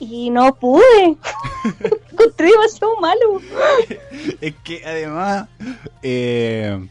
[0.00, 0.82] Y no pude.
[2.10, 3.40] Encontré demasiado malo.
[4.40, 5.46] es que además,
[6.02, 6.84] eh,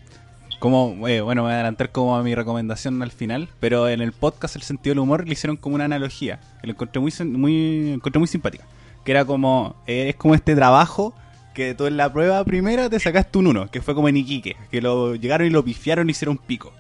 [0.62, 4.00] como, eh, bueno, me voy a adelantar como a mi recomendación al final, pero en
[4.00, 7.12] el podcast El sentido del humor le hicieron como una analogía, que lo encontré muy,
[7.26, 8.64] muy, encontré muy simpática,
[9.04, 11.16] que era como, eh, es como este trabajo
[11.56, 14.56] que tú en la prueba primera te sacaste un uno, que fue como en Iquique,
[14.70, 16.72] que lo llegaron y lo pifiaron y hicieron pico.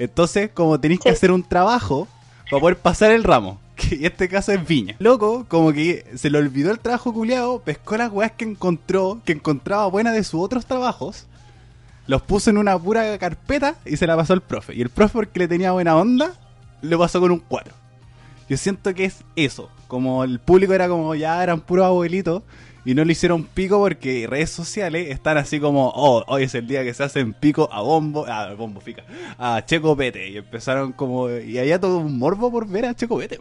[0.00, 2.08] Entonces, como tenéis que hacer un trabajo
[2.50, 4.96] para poder pasar el ramo, que en este caso es viña.
[4.98, 9.30] Loco, como que se le olvidó el trabajo culiado, pescó las weas que encontró, que
[9.30, 11.28] encontraba buenas de sus otros trabajos,
[12.10, 14.74] los puso en una pura carpeta y se la pasó al profe.
[14.74, 16.32] Y el profe, porque le tenía buena onda,
[16.82, 17.72] lo pasó con un 4.
[18.48, 19.70] Yo siento que es eso.
[19.86, 22.42] Como el público era como ya eran puros abuelitos
[22.84, 26.66] y no le hicieron pico porque redes sociales están así como, oh, hoy es el
[26.66, 29.04] día que se hacen pico a bombo, a bombo fica,
[29.38, 30.30] a Checo Pete.
[30.30, 33.38] Y empezaron como, y había todo un morbo por ver a Checo Pete.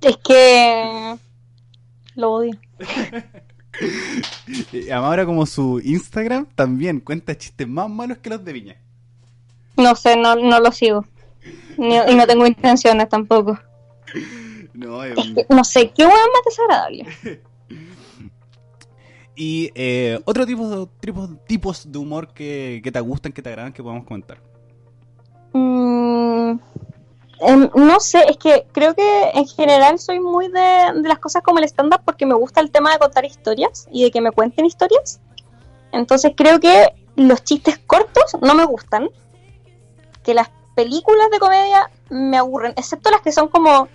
[0.00, 1.16] Es que
[2.16, 2.58] lo odio.
[4.72, 8.76] Y ahora como su Instagram también cuenta chistes más malos que los de Viña.
[9.76, 11.04] No sé, no, no lo sigo.
[11.76, 13.58] Ni- y no tengo intenciones tampoco.
[14.72, 17.06] No, Es que, no sé, qué hueá más desagradable.
[19.38, 23.70] Y eh, otro tipo, tipos, tipos de humor que, que te gustan, que te agradan,
[23.70, 24.38] que podemos comentar.
[25.52, 26.58] Mm,
[27.74, 31.58] no sé, es que creo que en general soy muy de, de las cosas como
[31.58, 34.64] el stand-up porque me gusta el tema de contar historias y de que me cuenten
[34.64, 35.20] historias.
[35.92, 39.08] Entonces creo que los chistes cortos no me gustan.
[40.22, 43.88] Que las películas de comedia me aburren, excepto las que son como...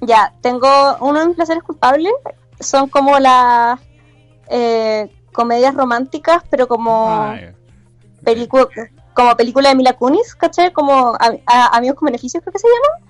[0.00, 0.68] Ya, tengo
[1.00, 2.12] uno de mis placeres culpables,
[2.60, 3.80] son como las
[4.48, 7.54] eh, comedias románticas, pero como Ay,
[8.22, 8.68] película
[9.16, 10.72] como película de Mila Kunis, ¿cachai?
[10.72, 13.04] Como a- a- Amigos con Beneficios creo que se llama.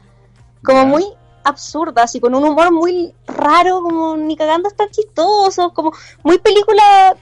[0.64, 1.04] Como muy
[1.44, 5.92] absurdas y con un humor muy raro, como ni cagando están chistosos, como
[6.22, 7.14] muy película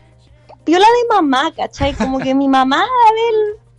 [0.64, 1.94] viola de mamá, ¿cachai?
[1.94, 2.84] Como que mi mamá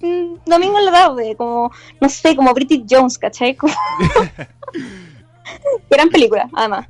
[0.01, 3.55] ve el mm, domingo en la tarde, como, no sé, como Bridget Jones, ¿cachai?
[3.55, 3.73] Como...
[5.89, 6.87] Gran película, además.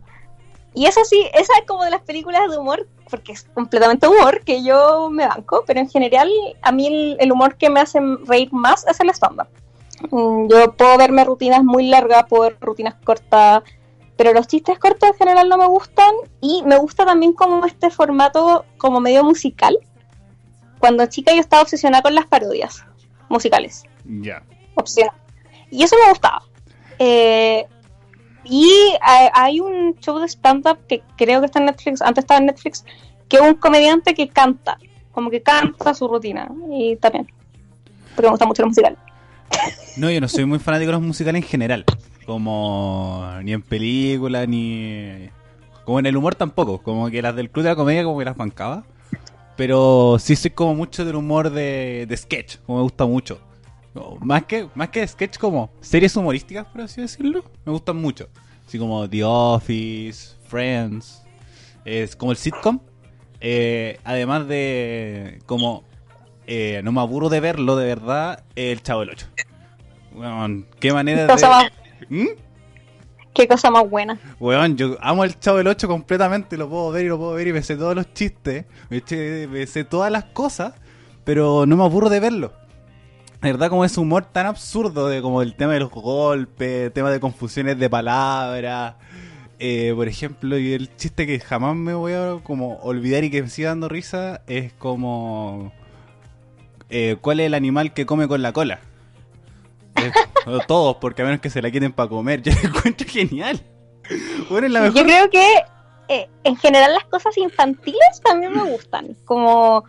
[0.74, 4.42] Y eso sí, esa es como de las películas de humor, porque es completamente humor,
[4.44, 6.30] que yo me banco, pero en general
[6.62, 9.48] a mí el, el humor que me hace reír más es el stand-up.
[10.12, 13.64] Mm, Yo puedo verme rutinas muy largas, puedo ver rutinas cortas,
[14.18, 17.90] pero los chistes cortos en general no me gustan y me gusta también como este
[17.90, 19.78] formato como medio musical.
[20.80, 22.86] Cuando chica yo estaba obsesionada con las parodias
[23.30, 24.44] musicales, Ya.
[24.76, 25.18] obsesionada.
[25.72, 26.44] Y eso me gustaba.
[27.00, 27.66] Eh,
[28.46, 32.48] y hay, un show de stand-up que creo que está en Netflix, antes estaba en
[32.48, 32.86] Netflix,
[33.28, 34.78] que es un comediante que canta,
[35.12, 36.50] como que canta su rutina.
[36.72, 37.28] Y también,
[38.16, 38.98] porque me gusta mucho lo musical.
[39.98, 41.86] No, yo no soy muy fanático de los musicales en general.
[42.26, 45.30] Como ni en películas, ni.
[45.86, 46.80] Como en el humor tampoco.
[46.80, 48.84] Como que las del Club de la Comedia, como que las bancaba.
[49.56, 53.40] Pero sí soy como mucho del humor de, de sketch, como me gusta mucho.
[54.22, 58.28] Más que, más que sketch, como series humorísticas, por así decirlo, me gustan mucho.
[58.68, 61.24] Así como The Office, Friends,
[61.86, 62.80] es como el sitcom.
[63.40, 65.84] Eh, además de, como,
[66.48, 69.28] eh, no me aburro de verlo, de verdad, El Chavo del 8.
[70.14, 71.72] Weón, qué manera Cosa más,
[72.10, 72.24] de...
[72.24, 72.28] ¿Mm?
[73.34, 74.18] qué cosa más buena.
[74.40, 77.48] Weón, yo amo el Chavo del 8 completamente, lo puedo ver y lo puedo ver
[77.48, 80.74] y me sé todos los chistes, me, eché- me sé todas las cosas,
[81.24, 82.54] pero no me aburro de verlo.
[83.46, 87.12] De verdad, como ese humor tan absurdo de como el tema de los golpes, tema
[87.12, 88.96] de confusiones de palabras.
[89.60, 93.42] eh, por ejemplo, y el chiste que jamás me voy a como olvidar y que
[93.44, 95.72] me sigue dando risa es como
[96.90, 98.80] eh, ¿cuál es el animal que come con la cola?
[99.96, 100.12] Eh,
[100.68, 102.42] todos, porque a menos que se la quieren para comer.
[102.44, 103.62] Yo lo encuentro genial.
[104.50, 105.04] Bueno, es la Yo mejor.
[105.04, 105.48] creo que
[106.10, 109.16] eh, en general las cosas infantiles también me gustan.
[109.26, 109.84] Como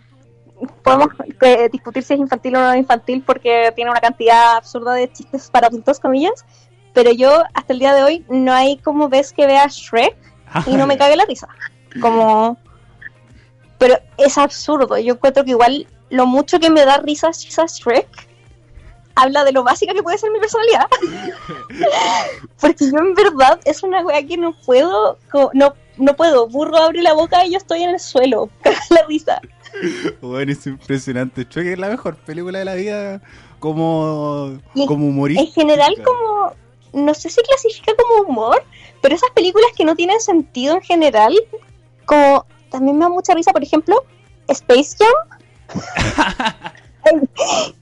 [0.82, 1.08] podemos
[1.42, 5.50] eh, discutir si es infantil o no infantil porque tiene una cantidad absurda de chistes
[5.50, 6.44] para adultos, comillas.
[6.92, 10.16] Pero yo hasta el día de hoy no hay como ves que vea Shrek
[10.66, 11.48] y no me cague la risa.
[12.00, 12.56] Como...
[13.78, 14.96] Pero es absurdo.
[14.96, 18.08] Yo encuentro que igual lo mucho que me da risa Shrek
[19.16, 20.86] habla de lo básica que puede ser mi personalidad.
[22.60, 25.18] Porque yo en verdad es una wea que no puedo,
[25.54, 26.46] no, no puedo.
[26.46, 28.48] Burro abre la boca y yo estoy en el suelo.
[28.62, 29.40] Caga la risa.
[30.20, 31.44] Bueno, es impresionante.
[31.44, 33.22] Shrek es la mejor película de la vida
[33.58, 35.42] como, Y como humorista.
[35.42, 36.52] En general como,
[36.92, 38.62] no sé si clasifica como humor,
[39.02, 41.34] pero esas películas que no tienen sentido en general,
[42.04, 44.04] como también me da mucha risa, por ejemplo,
[44.48, 45.08] Space Jam.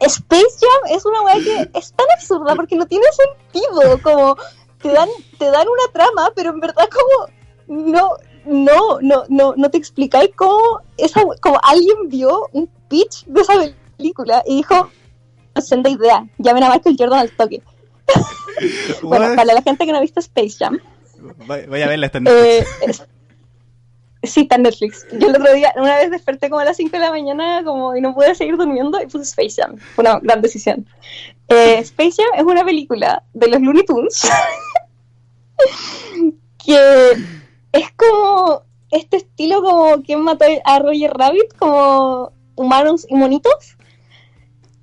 [0.00, 4.36] Space Jam es una weá que es tan absurda porque no tiene sentido, como
[4.80, 7.28] te dan, te dan una trama, pero en verdad como
[7.70, 8.16] no,
[8.46, 13.54] no, no, no, no te explicáis cómo esa como alguien vio un pitch de esa
[13.96, 14.90] película y dijo,
[15.56, 17.62] senda idea, llamen a Michael Jordan al toque.
[19.02, 19.36] Bueno, What?
[19.36, 20.78] para la gente que no ha visto Space Jam,
[21.46, 22.58] vaya a verla esta noche.
[22.58, 23.06] eh, es-
[24.22, 25.06] sí, está en Netflix.
[25.12, 27.96] Yo el otro día, una vez desperté como a las 5 de la mañana como
[27.96, 29.78] y no pude seguir durmiendo y puse Space Jam.
[29.94, 30.86] Fue una gran decisión.
[31.48, 34.28] Eh, Space Jam es una película de los Looney Tunes
[36.64, 37.12] que
[37.72, 43.76] es como este estilo como quien mató a Roger Rabbit, como humanos y monitos.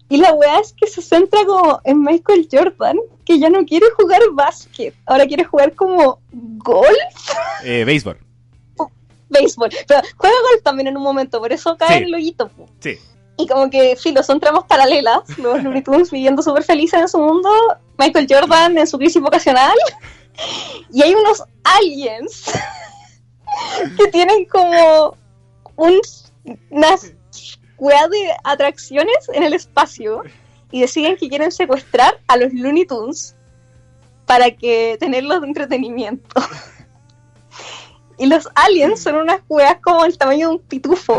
[0.09, 3.87] Y la weá es que se centra como en Michael Jordan, que ya no quiere
[3.99, 6.87] jugar básquet, ahora quiere jugar como golf,
[7.65, 8.17] Eh, béisbol.
[9.29, 9.69] béisbol.
[9.85, 11.93] Pero juega golf también en un momento, por eso cae Sí.
[11.95, 12.49] en el hoyito.
[12.79, 12.97] Sí.
[13.39, 17.19] Y como que, filo, son tramas paralelas, los Looney Tunes viviendo súper felices en su
[17.19, 17.49] mundo,
[17.97, 19.75] Michael Jordan en su crisis vocacional,
[20.93, 22.45] y hay unos aliens
[23.97, 25.17] que tienen como
[25.75, 25.99] un,
[26.69, 27.13] unas
[27.77, 30.23] weas de atracciones en el espacio
[30.71, 33.35] y deciden que quieren secuestrar a los Looney Tunes
[34.25, 36.41] para que tenerlos de entretenimiento.
[38.19, 41.17] Y los aliens son unas weas como el tamaño de un pitufo.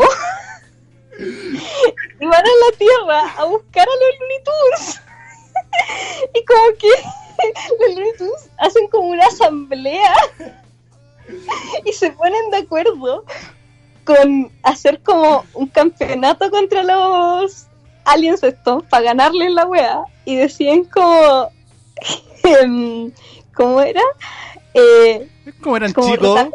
[1.17, 5.01] y van a la Tierra a buscar a los Looney Tunes.
[6.33, 6.89] y como que
[7.79, 10.13] los Looney Tunes hacen como una asamblea
[11.85, 13.23] y se ponen de acuerdo
[14.05, 17.67] con hacer como un campeonato contra los
[18.05, 21.49] aliens estos para ganarles la wea y deciden como
[22.43, 23.11] em,
[23.53, 24.01] ¿cómo era?
[24.73, 25.27] Eh,
[25.61, 26.39] Como eran como chicos.
[26.39, 26.49] a,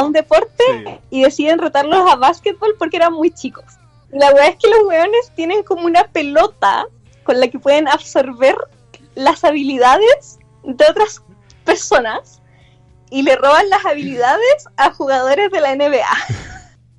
[0.00, 0.98] a un deporte Sí.
[1.10, 3.64] y deciden retarlos a básquetbol porque eran muy chicos.
[4.10, 6.86] La weá es que los weones tienen como una pelota
[7.24, 8.56] con la que pueden absorber
[9.16, 11.22] las habilidades de otras
[11.64, 12.40] personas
[13.10, 16.06] y le roban las habilidades a jugadores de la NBA.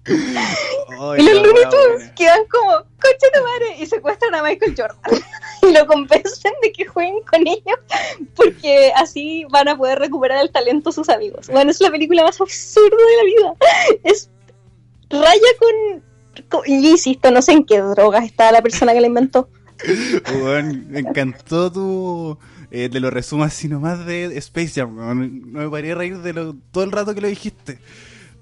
[0.08, 5.22] Y los Looney Tunes quedan como, coche de madre, y secuestran a Michael Jordan.
[5.64, 7.80] y lo convencen de que jueguen con ellos,
[8.36, 11.48] porque así van a poder recuperar el talento de sus amigos.
[11.50, 13.54] Bueno, es la película más absurda de la vida.
[14.04, 14.30] Es
[15.10, 16.04] raya con,
[16.48, 19.50] con- y insisto, no sé en qué drogas está la persona que la inventó.
[20.34, 22.38] Weón, me encantó tu.
[22.70, 24.96] Eh, te lo resumo así nomás de Space Jam.
[24.96, 27.80] No me paré a reír de lo, todo el rato que lo dijiste.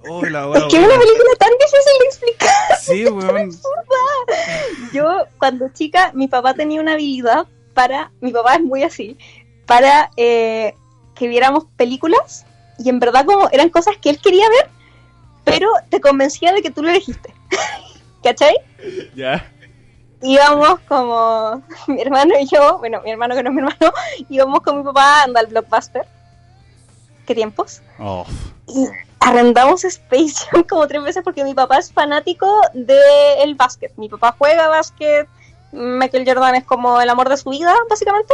[0.07, 2.79] Oh, la wea Es que es una película tan difícil de explicar.
[2.79, 3.51] Sí, weón.
[4.93, 9.17] Yo, cuando chica, mi papá tenía una habilidad para, mi papá es muy así,
[9.65, 10.75] para eh,
[11.15, 12.45] que viéramos películas
[12.77, 14.69] y en verdad como eran cosas que él quería ver,
[15.43, 17.33] pero te convencía de que tú lo elegiste.
[18.23, 18.55] ¿Cachai?
[19.15, 19.51] Ya.
[20.25, 23.93] Íbamos como mi hermano y yo, bueno, mi hermano que no es mi hermano,
[24.29, 26.07] íbamos con mi papá anda al blockbuster.
[27.27, 27.81] ¿Qué tiempos?
[27.99, 28.25] Oh.
[28.67, 28.87] y
[29.19, 33.95] arrendamos Space Jam como tres veces porque mi papá es fanático del básquet.
[33.97, 35.27] Mi papá juega básquet,
[35.71, 38.33] Michael Jordan es como el amor de su vida, básicamente.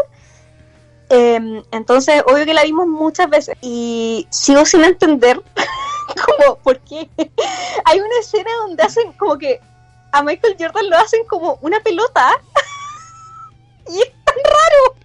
[1.09, 5.41] Eh, entonces, obvio que la vimos muchas veces y sigo sin entender
[6.25, 7.09] como por qué.
[7.83, 9.59] Hay una escena donde hacen como que
[10.11, 12.31] a Michael Jordan lo hacen como una pelota
[13.89, 14.95] y es tan raro.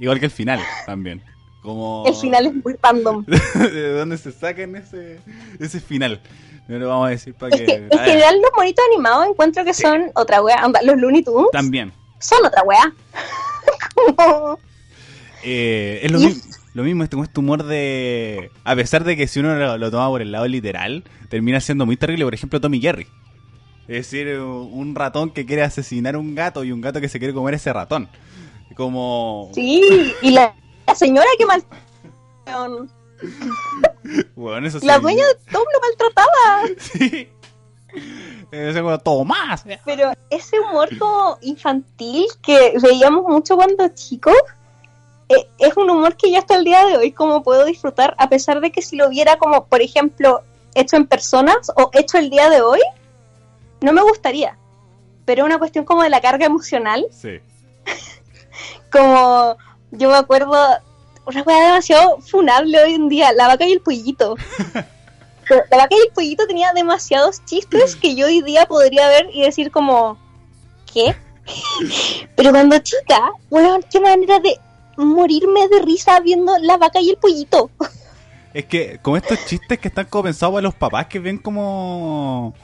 [0.00, 1.22] Igual que el final también.
[1.62, 2.04] Como...
[2.06, 3.24] El final es muy random.
[3.54, 5.20] ¿De dónde se sacan ese,
[5.60, 6.20] ese final?
[6.68, 7.66] No lo vamos a decir para Es que...
[7.66, 10.64] que en a ver, general los monitos animados encuentro que son otra wea.
[10.64, 11.92] Onda, Los Looney Tunes También.
[12.20, 12.92] son otra wea.
[14.16, 14.58] Como-
[15.44, 16.40] Eh, es lo, Y mi-
[16.74, 18.50] lo mismo, este, como este humor de...
[18.64, 21.84] A pesar de que si uno lo, lo toma por el lado literal, termina siendo
[21.86, 22.24] muy terrible.
[22.24, 23.06] Por ejemplo, Tommy Jerry.
[23.92, 27.18] Es decir, un ratón que quiere asesinar a un gato y un gato que se
[27.18, 28.08] quiere comer ese ratón.
[28.74, 29.50] Como...
[29.54, 30.54] Sí, y la,
[30.86, 31.62] la señora que mal...
[34.34, 34.86] Bueno, eso sí.
[34.86, 36.62] La dueña de Tom lo maltrataba.
[36.80, 37.28] Sí.
[38.50, 39.64] Es como, Tomás.
[39.84, 44.34] Pero ese humor como infantil que veíamos mucho cuando chicos,
[45.28, 48.30] eh, es un humor que yo hasta el día de hoy como puedo disfrutar, a
[48.30, 50.40] pesar de que si lo viera como, por ejemplo,
[50.74, 52.80] hecho en personas o hecho el día de hoy,
[53.82, 54.56] no me gustaría.
[55.24, 57.40] Pero es una cuestión como de la carga emocional Sí.
[58.90, 59.56] como
[59.90, 60.52] yo me acuerdo
[61.26, 64.36] una cosa demasiado funable hoy en día la vaca y el pollito
[65.70, 69.42] la vaca y el pollito tenía demasiados chistes que yo hoy día podría ver y
[69.42, 70.18] decir como
[70.92, 71.14] ¿qué?
[72.36, 74.58] pero cuando chica weón qué manera de
[74.96, 77.70] morirme de risa viendo la vaca y el pollito
[78.52, 82.54] Es que como estos chistes que están como pensados para los papás que ven como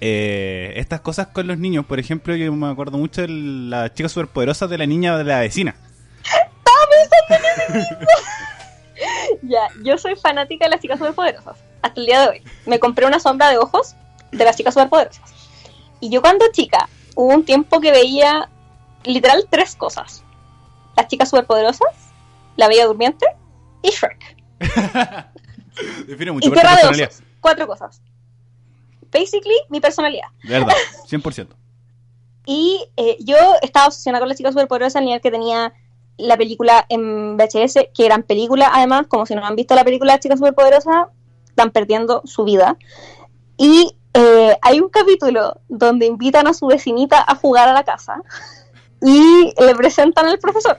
[0.00, 1.86] eh, estas cosas con los niños.
[1.86, 5.40] Por ejemplo, yo me acuerdo mucho de la chica superpoderosa de la niña de la
[5.40, 5.74] vecina.
[9.42, 13.06] ya yo soy fanática de las chicas superpoderosas hasta el día de hoy me compré
[13.06, 13.94] una sombra de ojos
[14.32, 15.32] de las chicas superpoderosas
[16.00, 18.48] y yo cuando chica hubo un tiempo que veía
[19.04, 20.24] literal tres cosas
[20.96, 21.88] las chicas superpoderosas
[22.56, 23.26] la bella durmiente
[23.82, 24.36] y Shrek
[26.06, 27.04] Define mucho y Tierra de.
[27.04, 28.02] Osos cuatro cosas
[29.10, 30.74] basically mi personalidad verdad,
[31.08, 31.48] 100%.
[32.46, 35.74] Y eh, yo estaba obsesionada con las chicas superpoderosas al nivel que tenía
[36.16, 40.14] la película en VHS, que eran películas, además, como si no han visto la película
[40.14, 41.08] de chicas superpoderosas,
[41.46, 42.78] están perdiendo su vida.
[43.58, 48.22] Y eh, hay un capítulo donde invitan a su vecinita a jugar a la casa
[49.02, 50.78] y le presentan al profesor.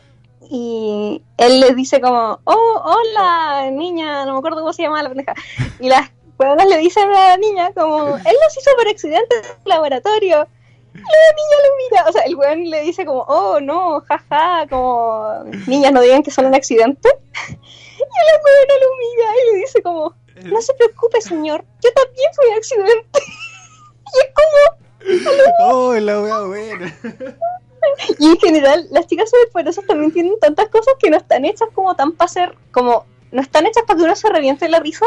[0.50, 5.10] Y él le dice como, oh, hola, niña, no me acuerdo cómo se llama la
[5.10, 5.36] pendeja.
[5.80, 9.46] Y las huevonas le dicen a la niña como, él nos hizo por accidente en
[9.46, 10.48] el laboratorio.
[10.94, 15.44] La niña lo mira, o sea, el weón le dice como, oh, no, jaja, como,
[15.68, 17.10] niñas no digan que son un accidente.
[18.00, 22.32] Y la weona lo mira y le dice como, no se preocupe, señor, yo también
[22.34, 23.20] fui un accidente.
[24.12, 24.80] Y es como,
[25.60, 26.98] Oh, la wea buena.
[28.20, 31.96] y en general, las chicas superpoderosas también tienen tantas cosas que no están hechas como
[31.96, 35.06] tan para ser, como, no están hechas para que uno se reviente la risa,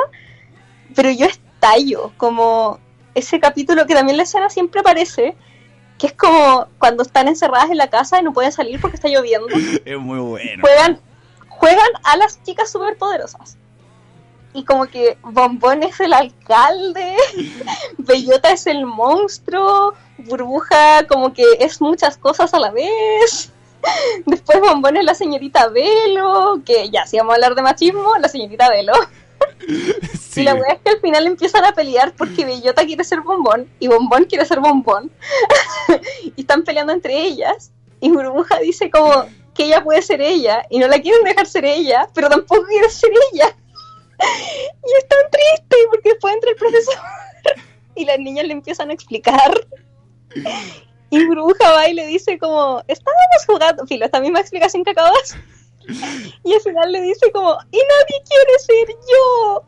[0.94, 2.78] pero yo estallo, como
[3.14, 5.36] ese capítulo que también la escena siempre aparece,
[5.98, 9.08] que es como cuando están encerradas en la casa y no pueden salir porque está
[9.08, 9.48] lloviendo,
[9.84, 10.62] Es muy bueno.
[10.62, 11.00] juegan,
[11.48, 13.56] juegan a las chicas superpoderosas.
[14.54, 17.16] Y como que Bombón es el alcalde,
[17.98, 23.50] Bellota es el monstruo, Burbuja como que es muchas cosas a la vez.
[24.26, 28.28] Después Bombón es la señorita Velo, que ya si vamos a hablar de machismo, la
[28.28, 28.92] señorita Velo.
[30.18, 30.40] Sí.
[30.40, 33.68] Y la weá es que al final empiezan a pelear porque Bellota quiere ser bombón
[33.78, 35.10] y Bombón quiere ser bombón.
[36.36, 37.70] y están peleando entre ellas.
[38.00, 41.64] Y Burbuja dice como, que ella puede ser ella y no la quieren dejar ser
[41.64, 43.54] ella, pero tampoco quiere ser ella.
[44.24, 46.94] Y es tan triste porque después entra el profesor
[47.96, 49.52] y las niñas le empiezan a explicar.
[51.10, 55.36] Y Bruja va y le dice como, estábamos jugando, filo, esta misma explicación que acabas.
[56.44, 59.62] Y al final le dice como, y nadie quiere ser yo.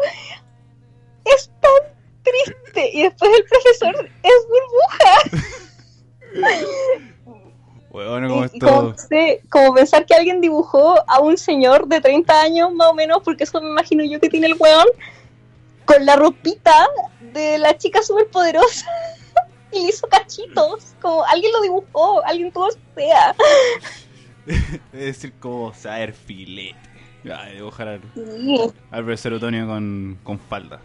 [1.25, 2.91] Es tan triste.
[2.93, 5.41] Y después el profesor es burbuja.
[7.91, 12.41] Bueno, como Y- como, sé, como pensar que alguien dibujó a un señor de 30
[12.41, 14.87] años más o menos, porque eso me imagino yo que tiene el weón,
[15.85, 16.89] con la ropita
[17.21, 18.87] de la chica superpoderosa
[19.73, 20.95] y le hizo cachitos.
[21.01, 22.79] Como alguien lo dibujó, alguien tuvo esa
[24.47, 24.61] idea.
[24.93, 26.77] Es decir, como saber filete.
[27.35, 28.61] Ay, dibujar al, Sí.
[28.91, 30.79] al profesor Otonio con, con falda.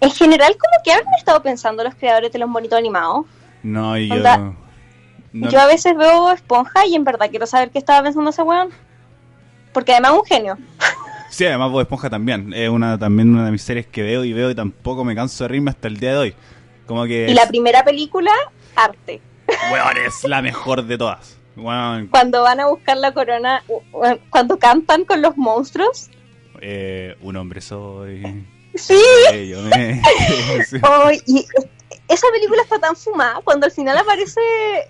[0.00, 3.26] En general, como que habrán estado pensando los creadores de los monitos animados.
[3.62, 4.14] No, y yo.
[4.16, 4.54] Onda,
[5.32, 8.42] no- Yo a veces veo Esponja y en verdad quiero saber qué estaba pensando ese
[8.42, 8.70] weón.
[9.72, 10.58] Porque además es un genio.
[11.30, 12.52] Sí, además Bob Esponja también.
[12.52, 15.44] Es una, también una de mis series que veo y veo y tampoco me canso
[15.44, 16.34] de reírme hasta el día de hoy.
[16.86, 17.26] Como que.
[17.30, 18.30] Y la primera película,
[18.76, 19.22] arte.
[19.72, 21.38] Weón, es la mejor de todas.
[21.56, 23.62] Weón, Cuando van a buscar la corona,
[24.30, 26.08] cuando cantan con los monstruos.
[26.60, 28.46] eh, un hombre soy.
[28.74, 28.98] Sí.
[29.32, 30.00] eh, yo me-.
[30.82, 31.46] Ay, y
[32.08, 34.40] esa película está tan fumada cuando al final aparece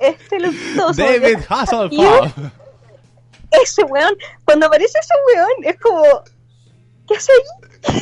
[0.00, 0.92] este loquito.
[0.92, 2.32] David Hasselhoff.
[3.62, 4.14] Ese weón.
[4.44, 6.02] Cuando aparece ese weón, es como.
[7.08, 8.00] ¿Qué hace ahí?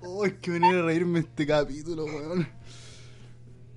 [0.02, 2.48] Uy, qué manera de reírme este capítulo, weón.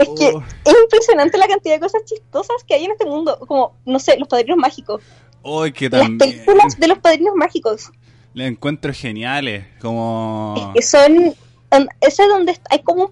[0.02, 0.44] Es que Oh.
[0.66, 3.38] es impresionante la cantidad de cosas chistosas que hay en este mundo.
[3.48, 5.02] Como, no sé, los padrinos mágicos.
[5.44, 7.92] Uy, que Las películas de los padrinos mágicos.
[8.34, 9.66] Los encuentro geniales.
[9.82, 10.72] Como.
[10.76, 11.34] Que son.
[11.72, 13.12] en- Ese donde está- hay como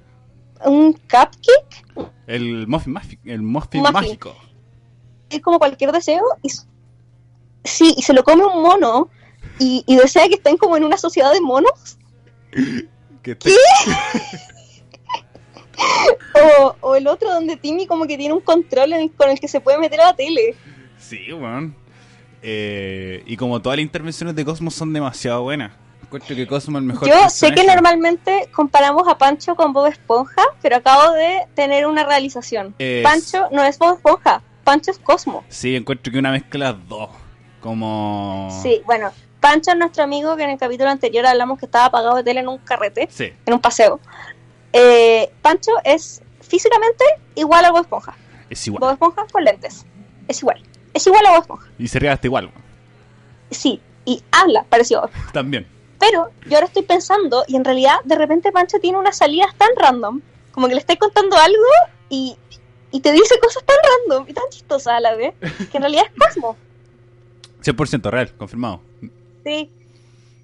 [0.65, 1.85] un, cupcake.
[2.27, 3.93] El muffin, mágico- el muffin, Muffin.
[3.93, 4.35] mágico.
[5.29, 6.23] Es como cualquier deseo.
[6.43, 6.49] Y,
[7.63, 9.09] sí, y se lo come un mono.
[9.59, 11.97] Y, y desea que estén como en una sociedad de monos.
[13.23, 13.49] Que te-
[16.61, 19.39] O, o el otro donde Timmy como que tiene un control en el- con el
[19.39, 20.55] que se puede meter a la tele.
[20.97, 21.75] Sí, weón.
[22.41, 25.71] Eh, y como todas las intervenciones de Cosmos son demasiado buenas.
[26.03, 27.07] Encuentro que Cosmo es el mejor.
[27.09, 32.03] Yo sé que normalmente comparamos a Pancho con Bob Esponja, pero acabo de tener una
[32.05, 32.73] realización.
[32.79, 35.43] Es- Pancho no es Bob Esponja, Pancho es Cosmo.
[35.49, 37.09] Sí, encuentro que una mezcla de las dos.
[37.59, 38.47] Como.
[38.63, 39.11] Sí, bueno,
[39.41, 42.39] Pancho es nuestro amigo que en el capítulo anterior hablamos que estaba apagado de tele
[42.39, 43.99] en un carrete, Sí, en un paseo.
[44.73, 47.03] Eh, Pancho es físicamente
[47.35, 48.15] igual a Bob Esponja.
[48.49, 48.79] es igual.
[48.81, 49.85] Bob Esponja con lentes.
[50.27, 50.61] Es igual.
[50.93, 51.67] Es igual a Bob Esponja.
[51.77, 52.51] Y se ríe hasta igual.
[53.51, 55.31] Sí, y habla parecido a Bob Esponja.
[55.33, 55.67] También.
[55.99, 59.69] Pero yo ahora estoy pensando, y en realidad de repente Pancho tiene unas salidas tan
[59.77, 61.57] random, como que le estáis contando algo
[62.09, 62.37] y,
[62.91, 63.75] y te dice cosas tan
[64.07, 65.33] random y tan chistosas a la vez,
[65.69, 66.55] que en realidad es Cosmo.
[67.63, 68.81] 100% real, confirmado.
[69.43, 69.69] Sí,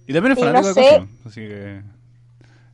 [0.07, 0.89] Y también es fanático no de sé.
[0.97, 1.07] Cosmo.
[1.25, 1.81] Así que.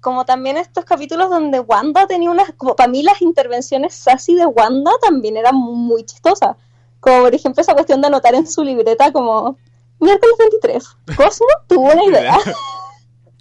[0.02, 4.46] Como también estos capítulos donde Wanda tenía unas, como para mí las intervenciones sassy de
[4.46, 6.58] Wanda también eran muy chistosas.
[7.00, 9.58] Como por ejemplo esa cuestión de anotar en su libreta como
[10.00, 10.84] miércoles 23,
[11.16, 12.38] Cosmo tuvo una idea.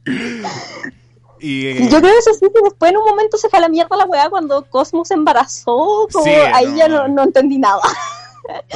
[1.42, 1.68] Y.
[1.68, 3.70] Y yo creo que eso sí, que después en un momento se fue a la
[3.70, 6.76] mierda la weá cuando Cosmo se embarazó, como Sí, ahí no.
[6.76, 7.80] ya no, no entendí nada.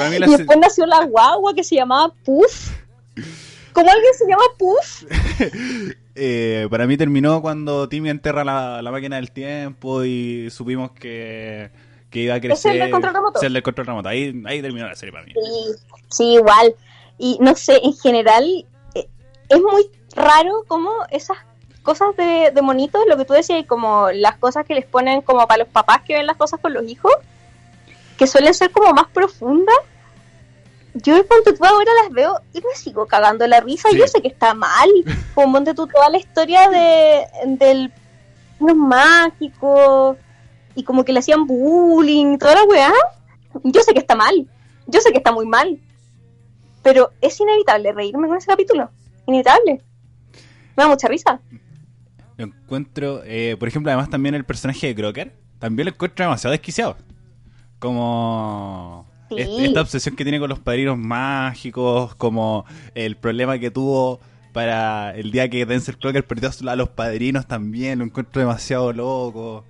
[0.09, 2.71] Y después nació la guagua que se llamaba Puff.
[3.75, 5.05] ¿Cómo alguien se llama Puff?
[6.17, 11.73] Eh, para mí terminó cuando Timmy enterra la, la máquina del tiempo y supimos que,
[12.09, 12.75] que iba a crecer.
[12.75, 13.43] el del control remoto.
[13.43, 14.09] El del control remoto.
[14.11, 15.33] Ahí, ahí terminó la serie para mí.
[15.33, 16.77] Sí, sí, igual.
[17.19, 18.65] Y no sé, en general
[18.95, 19.09] eh,
[19.49, 21.39] es muy raro como esas
[21.83, 25.21] cosas de, de monitos, lo que tú decías, y como las cosas que les ponen
[25.21, 27.13] como para los papás que ven las cosas con los hijos,
[28.17, 29.75] que suelen ser como más profundas.
[30.95, 33.89] Yo cuando tú ahora las veo y me sigo cagando la risa.
[33.91, 33.99] Sí.
[33.99, 34.89] Yo sé que está mal.
[35.35, 37.93] Como monte tú toda la historia de del
[38.61, 40.17] los mágicos
[40.75, 42.93] y como que le hacían bullying y toda la weá.
[43.65, 44.49] Yo sé que está mal.
[44.87, 45.79] Yo sé que está muy mal.
[46.83, 48.91] Pero es inevitable reírme con ese capítulo.
[49.27, 49.83] Inevitable.
[50.77, 51.41] Me da mucha risa.
[52.37, 56.53] Lo encuentro, eh, por ejemplo, además también el personaje de Crocker, también lo encuentro demasiado
[56.53, 56.97] desquiciado.
[57.79, 59.37] Como Sí.
[59.41, 62.65] est- esta obsesión que tiene con los padrinos mágicos, como
[62.95, 64.21] el problema que tuvo
[64.53, 69.65] para el día que Denzel Crocker perdió a los padrinos también, lo encuentro demasiado loco.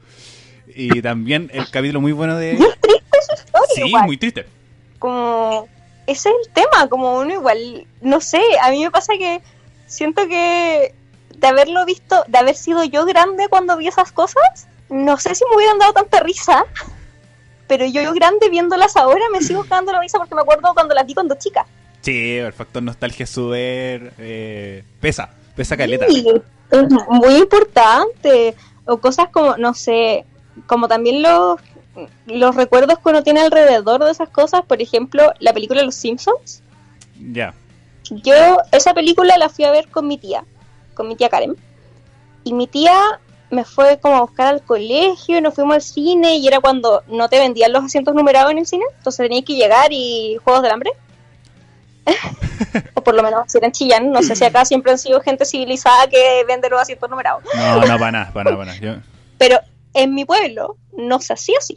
[0.77, 2.55] Y también el capítulo muy bueno de...
[2.55, 3.69] Muy triste su historia.
[3.75, 4.05] Sí, igual.
[4.07, 4.47] muy triste.
[4.99, 5.69] como
[6.07, 9.41] ese es el tema, como uno igual, no sé, a mí me pasa que
[9.87, 10.95] siento que
[11.39, 15.45] de haberlo visto, de haber sido yo grande cuando vi esas cosas, no sé si
[15.49, 16.65] me hubieran dado tanta risa,
[17.67, 20.95] pero yo, yo grande viéndolas ahora me sigo cagando la risa porque me acuerdo cuando
[20.95, 21.67] las vi cuando chica.
[22.01, 26.07] Sí, el factor nostalgia super eh, pesa, pesa caleta.
[26.07, 26.27] Sí,
[26.71, 28.55] es muy importante.
[28.85, 30.27] O cosas como, no sé,
[30.67, 31.59] como también los,
[32.27, 34.63] los recuerdos que uno tiene alrededor de esas cosas.
[34.67, 36.63] Por ejemplo, la película Los Simpsons.
[37.33, 37.55] Ya.
[38.11, 40.45] Yo esa película la fui a ver con mi tía,
[40.93, 41.57] con mi tía Karen.
[42.45, 43.19] Y mi tía
[43.55, 47.29] me fue como a buscar al colegio, nos fuimos al cine y era cuando no
[47.29, 50.73] te vendían los asientos numerados en el cine, entonces tenías que llegar y Juegos del
[50.73, 50.91] Hambre.
[52.95, 55.45] o por lo menos si eran chillán, no sé si acá siempre han sido gente
[55.45, 57.43] civilizada que vende los asientos numerados.
[57.55, 58.79] No, no, para nada, para nada, para nada.
[58.79, 58.97] Yo-
[59.39, 59.59] Pero
[59.95, 61.77] en mi pueblo no se hacía así.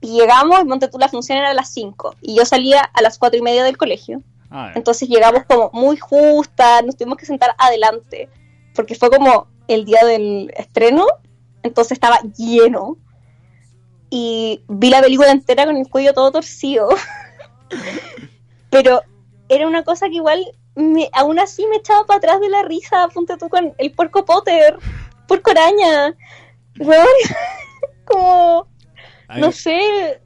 [0.00, 3.18] Y llegamos, monte tú, la función era a las 5 y yo salía a las
[3.18, 4.20] 4 y media del colegio.
[4.50, 8.28] Ah, Entonces llegamos como muy justa, nos tuvimos que sentar adelante,
[8.74, 11.06] porque fue como el día del estreno,
[11.62, 12.96] entonces estaba lleno.
[14.10, 16.88] Y vi la película entera con el cuello todo torcido.
[18.70, 19.02] Pero
[19.48, 20.44] era una cosa que igual,
[20.74, 24.24] me, aún así me echaba para atrás de la risa, ponte tú con el puerco
[24.24, 24.78] Potter,
[25.26, 26.14] puerco araña.
[26.78, 27.06] Weón,
[28.04, 28.66] como,
[29.36, 30.20] no sé,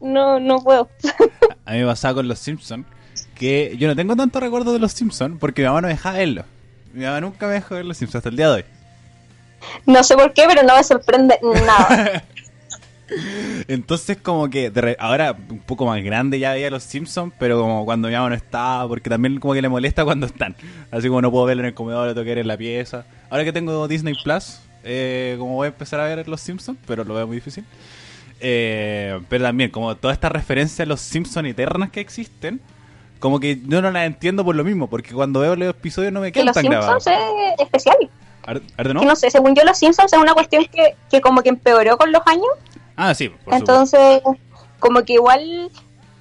[0.00, 0.88] no, no puedo.
[1.64, 2.86] a mí me pasaba con los Simpsons
[3.34, 6.46] que yo no tengo tanto recuerdo de los Simpsons porque mi mamá no dejaba verlos.
[6.92, 8.64] Mi mamá nunca me dejó ver los Simpsons hasta el día de hoy.
[9.86, 12.24] No sé por qué, pero no me sorprende nada.
[13.68, 17.84] Entonces como que re- ahora un poco más grande ya veía los Simpsons, pero como
[17.84, 20.56] cuando mi mamá no estaba, porque también como que le molesta cuando están.
[20.90, 23.06] Así como no puedo verlo en el comedor, lo tengo que ver en la pieza.
[23.30, 27.04] Ahora que tengo Disney Plus, eh, como voy a empezar a ver los Simpsons, pero
[27.04, 27.64] lo veo muy difícil.
[28.40, 32.60] Eh, pero también como todas estas referencias a los Simpsons eternas que existen,
[33.20, 36.20] como que yo no las entiendo por lo mismo, porque cuando veo los episodios no
[36.20, 37.04] me que quedan los tan grabados.
[37.04, 37.96] Simpsons es especial.
[38.46, 39.00] Ar- ¿Arde no?
[39.00, 41.96] Que no sé, según yo los Simpsons es una cuestión que, que como que empeoró
[41.98, 42.46] con los años.
[42.96, 43.56] Ah, sí, por supuesto.
[43.72, 44.22] Entonces,
[44.78, 45.70] como que igual,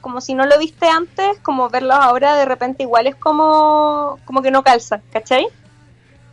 [0.02, 4.42] como si no lo viste antes, como verlos ahora de repente igual es como, como
[4.42, 5.48] que no calza, ¿cachai?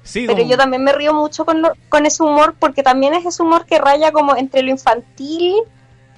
[0.03, 3.15] Sí, Pero como- yo también me río mucho con, lo- con ese humor porque también
[3.15, 5.55] es ese humor que raya como entre lo infantil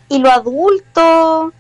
[0.09, 1.53] y lo adulto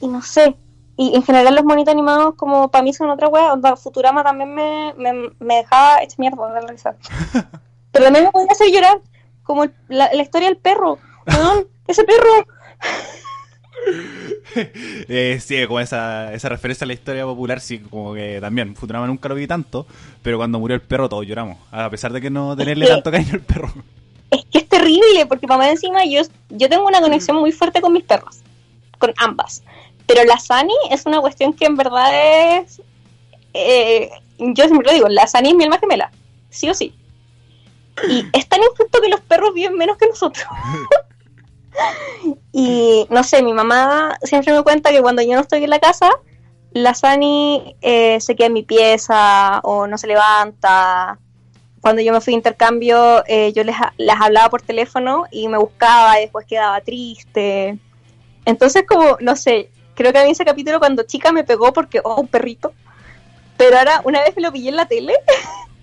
[0.00, 0.54] y no sé.
[1.02, 3.54] Y en general los monitos animados como para mí son otra wea.
[3.54, 6.94] Onda, Futurama también me, me, me dejaba hecha mierda de la risa.
[7.90, 9.00] Pero también me podía hacer llorar
[9.42, 10.98] como la, la historia del perro.
[11.26, 12.46] Weón, ese perro.
[15.08, 19.06] Eh, sí, como esa, esa referencia a la historia popular, sí, como que también, Futurama
[19.06, 19.86] nunca lo vi tanto,
[20.22, 23.10] pero cuando murió el perro todos lloramos, a pesar de que no tenerle que- tanto
[23.10, 23.72] cariño al perro.
[24.30, 26.20] Es que es terrible porque para más encima yo,
[26.50, 28.40] yo tengo una conexión muy fuerte con mis perros.
[28.98, 29.62] Con ambas.
[30.12, 32.10] Pero la Sani es una cuestión que en verdad
[32.56, 32.82] es...
[33.54, 36.10] eh, yo siempre lo digo, la Sani es mi alma gemela.
[36.48, 36.92] Sí o sí.
[38.08, 40.44] Y es tan injusto que los perros viven menos que nosotros.
[42.52, 45.78] y no sé, mi mamá siempre me cuenta que cuando yo no estoy en la
[45.78, 46.10] casa,
[46.72, 51.20] la Sani eh, se queda en mi pieza o no se levanta.
[51.80, 55.56] Cuando yo me fui de intercambio, eh, yo les, las hablaba por teléfono y me
[55.56, 57.78] buscaba y después quedaba triste.
[58.44, 59.70] Entonces, como, no sé,
[60.00, 62.72] creo que a mí ese capítulo cuando chica me pegó porque, oh, un perrito.
[63.58, 65.12] Pero ahora, una vez me lo pillé en la tele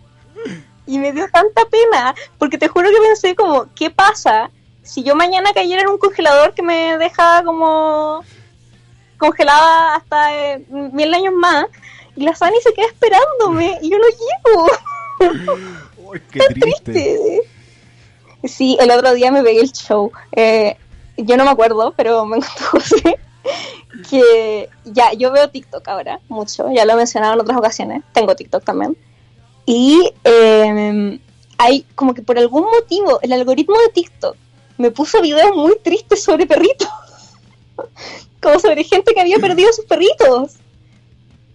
[0.87, 4.49] y me dio tanta pena, porque te juro que pensé como, ¿qué pasa
[4.81, 8.23] si yo mañana cayera en un congelador que me deja como
[9.19, 11.67] congelada hasta eh, mil años más
[12.15, 15.59] y la Sani se queda esperándome y yo no llego?
[16.09, 16.91] Uy, qué triste.
[16.91, 17.41] triste.
[18.45, 20.11] Sí, el otro día me pegué el show.
[20.31, 20.75] Eh,
[21.17, 23.19] yo no me acuerdo, pero me contó José
[24.09, 28.35] que ya, yo veo TikTok ahora, mucho, ya lo he mencionado en otras ocasiones, tengo
[28.35, 28.97] TikTok también.
[29.65, 31.19] Y eh,
[31.57, 34.35] hay como que por algún motivo el algoritmo de TikTok
[34.77, 36.87] me puso videos muy tristes sobre perritos,
[38.41, 40.53] como sobre gente que había perdido sus perritos.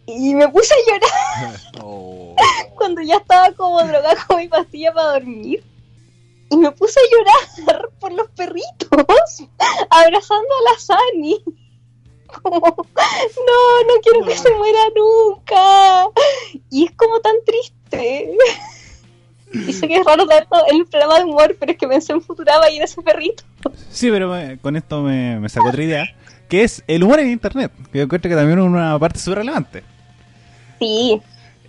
[0.04, 2.34] Y me puse a llorar Oh.
[2.74, 5.62] cuando ya estaba como drogada con mi pastilla para dormir.
[6.50, 8.88] Y me puse a llorar por los perritos,
[9.88, 11.42] abrazando a la Sani.
[12.42, 16.08] Como, no, no quiero que se muera nunca.
[16.70, 18.36] Y es como tan triste.
[19.52, 22.22] Y sé que es raro dar el programa de humor, pero es que pensé en
[22.22, 23.44] Futurama y en ese perrito.
[23.90, 26.06] Sí, pero eh, con esto me, me sacó otra idea,
[26.48, 29.38] que es el humor en internet, que yo encuentro que también es una parte súper
[29.40, 29.82] relevante.
[30.80, 31.20] Sí,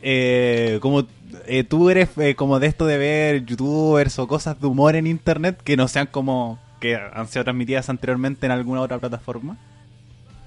[0.02, 1.06] Eh, como
[1.46, 5.08] eh, tú eres eh, como de esto de ver youtubers o cosas de humor en
[5.08, 9.58] internet que no sean como que han sido transmitidas anteriormente en alguna otra plataforma.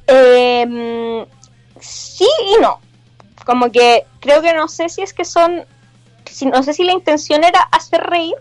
[0.07, 1.27] Eh,
[1.81, 2.81] sí y no.
[3.45, 5.65] Como que creo que no sé si es que son.
[6.53, 8.35] No sé si la intención era hacer reír,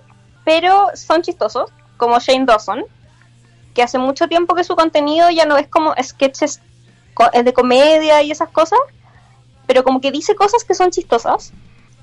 [0.43, 2.83] pero son chistosos, como Shane Dawson,
[3.73, 6.61] que hace mucho tiempo que su contenido ya no es como sketches
[7.33, 8.79] es de comedia y esas cosas,
[9.67, 11.53] pero como que dice cosas que son chistosas.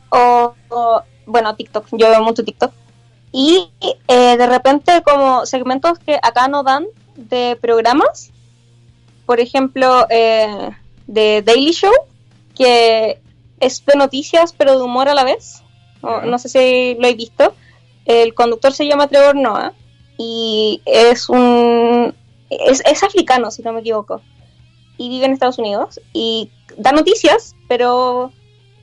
[0.09, 2.73] O, o, bueno, TikTok, yo veo mucho TikTok.
[3.33, 3.71] Y
[4.09, 6.87] eh, de repente como segmentos que acá no dan
[7.17, 8.31] de programas,
[9.27, 10.71] por ejemplo, eh,
[11.07, 11.93] de Daily Show,
[12.55, 13.21] que
[13.61, 15.63] es de noticias pero de humor a la vez.
[16.03, 17.55] No, sé si lo he visto.
[18.05, 19.73] El conductor se llama Trevor Noah
[20.19, 22.15] y es un...
[22.51, 24.21] Es, es africano, si no me equivoco.
[24.99, 28.33] Y vive en Estados Unidos y da noticias, pero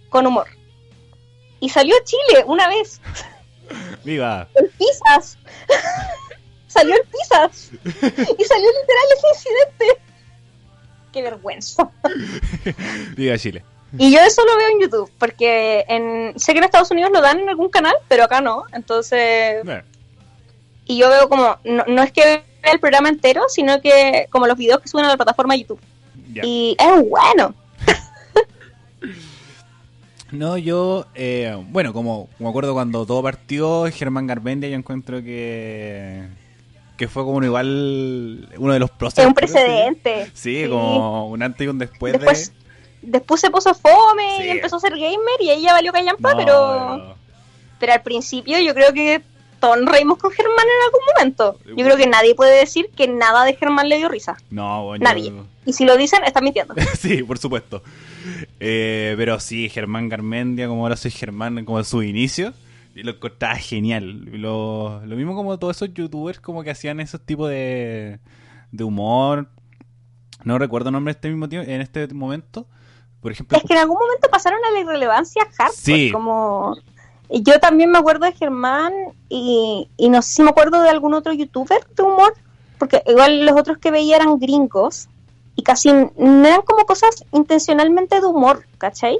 [0.09, 0.47] con humor.
[1.59, 3.01] Y salió a Chile una vez.
[4.03, 4.47] Viva.
[4.55, 5.37] El Pisas.
[6.67, 7.71] salió el Pisas.
[7.83, 10.01] Y salió literal ese incidente.
[11.19, 11.89] Qué vergüenza.
[13.17, 13.63] Viva Chile.
[13.97, 17.21] Y yo eso lo veo en YouTube, porque en, sé que en Estados Unidos lo
[17.21, 18.63] dan en algún canal, pero acá no.
[18.71, 19.83] Entonces, Bueno,
[20.85, 24.47] y yo veo como, no, no es que vea el programa entero, sino que como
[24.47, 25.79] los videos que suben a la plataforma YouTube.
[26.31, 26.43] ya.
[26.45, 27.53] Y es bueno.
[30.31, 36.27] No, yo, eh, bueno, como me acuerdo cuando todo partió, Germán Garmendia, yo encuentro que
[36.99, 39.23] que fue como un igual uno de los procesos.
[39.23, 40.29] Es un precedente.
[40.33, 42.51] Sí, como un antes y un después, Después,
[43.01, 43.09] de...
[43.13, 44.43] después se puso fome Sí.
[44.43, 47.15] y empezó a ser gamer y ahí ya valió callampa, No, pero...
[47.79, 49.21] Pero al principio yo creo que
[49.61, 51.57] todos nos reímos con Germán en algún momento.
[51.77, 54.35] Yo creo que nadie puede decir que nada de Germán le dio risa.
[54.49, 55.31] No, bueno, Nadie.
[55.65, 56.75] Y si lo dicen, están mintiendo.
[56.99, 57.81] sí, por supuesto.
[58.59, 62.53] Eh, pero sí, Germán Garmendia, como ahora soy Germán, como de su inicio,
[63.03, 64.25] lo encontraba genial.
[64.25, 68.19] Lo, lo mismo como todos esos youtubers como que hacían esos tipos de,
[68.71, 69.49] de humor.
[70.43, 72.67] No recuerdo el nombre este mismo tiempo, en este momento.
[73.21, 75.75] Por ejemplo, Es que en algún momento pasaron a la irrelevancia hardcore.
[75.75, 76.11] Sí.
[76.11, 76.77] Como...
[77.29, 78.93] y Yo también me acuerdo de Germán
[79.27, 82.33] y, y no sé si me acuerdo de algún otro youtuber de humor,
[82.77, 85.09] porque igual los otros que veía eran gringos
[85.55, 89.19] y casi no eran como cosas intencionalmente de humor, ¿cachai?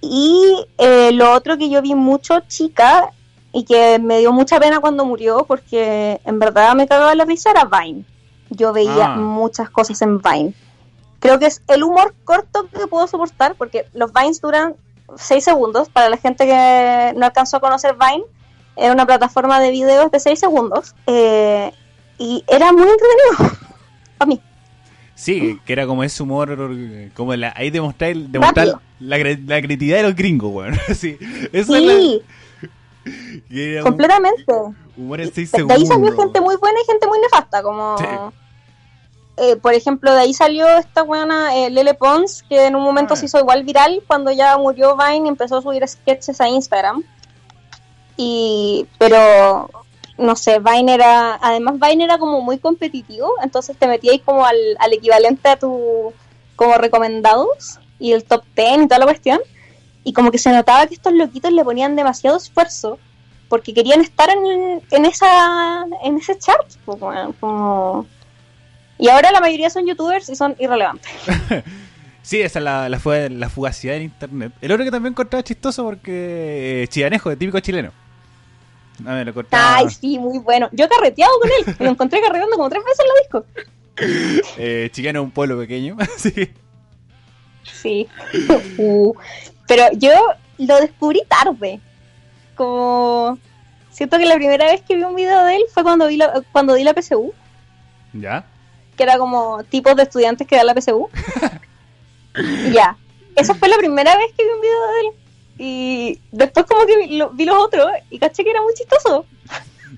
[0.00, 3.10] Y eh, lo otro que yo vi mucho chica
[3.52, 7.50] y que me dio mucha pena cuando murió porque en verdad me cagaba la risa
[7.50, 8.04] era Vine.
[8.50, 9.16] Yo veía Ah.
[9.16, 10.54] muchas cosas en Vine.
[11.20, 14.76] Creo que es el humor corto que puedo soportar porque los Vines duran
[15.16, 15.88] 6 segundos.
[15.88, 18.24] Para la gente que no alcanzó a conocer Vine,
[18.76, 20.94] era una plataforma de videos de 6 segundos.
[21.06, 21.72] eh,
[22.18, 23.58] y era muy entretenido.
[24.18, 24.40] Para mí.
[25.18, 26.56] Sí, que era como ese humor,
[27.14, 28.66] como la, ahí demostrar, demostrar
[29.00, 30.78] la, la creatividad de los gringos, weón.
[30.94, 31.16] Sí,
[31.52, 32.22] eso es la, Sí,
[33.82, 34.44] completamente.
[34.96, 35.78] humor en seis De, de segundos.
[35.78, 37.96] ahí salió gente muy buena y gente muy nefasta, como...
[37.98, 38.04] Sí.
[39.38, 43.14] eh, por ejemplo, de ahí salió esta buena eh, Lele Pons, que en un momento
[43.14, 43.16] Ah.
[43.16, 47.02] se hizo igual viral cuando ya murió Vine y empezó a subir sketches a Instagram.
[48.18, 49.70] Y, pero,
[50.18, 54.56] no sé, Vine era, además Vine era como muy competitivo, entonces te metíais como al,
[54.78, 56.12] al equivalente a tu,
[56.56, 59.40] como recomendados y el top 10 y toda la cuestión.
[60.04, 62.98] Y como que se notaba que estos loquitos le ponían demasiado esfuerzo
[63.48, 68.06] porque querían estar en, en esa en ese chart pues, weón, como
[68.98, 71.10] y ahora la mayoría son youtubers y son irrelevantes
[72.22, 72.98] Sí, esa es la, la,
[73.30, 74.52] la fugacidad del internet.
[74.60, 77.92] El otro que también encontraba chistoso porque eh, de típico chileno.
[79.04, 82.82] Lo ay sí muy bueno yo he carreteado con él lo encontré carreteando como tres
[82.84, 83.44] veces en la disco
[84.58, 86.50] eh, Chicano es un pueblo pequeño, sí.
[87.62, 88.08] sí
[88.78, 89.14] Uh,
[89.66, 90.10] pero yo
[90.58, 91.80] lo descubrí tarde
[92.54, 93.38] como
[93.90, 96.42] siento que la primera vez que vi un video de él fue cuando vi la,
[96.52, 97.32] cuando di la PSU
[98.12, 98.46] ¿Ya?
[98.96, 101.08] que era como tipos de estudiantes que dan la PSU.
[102.72, 102.96] Ya.
[103.36, 105.06] Esa fue la primera vez que vi un video de él.
[105.58, 109.24] Y después como que vi, lo- vi los otros y caché que era muy chistoso.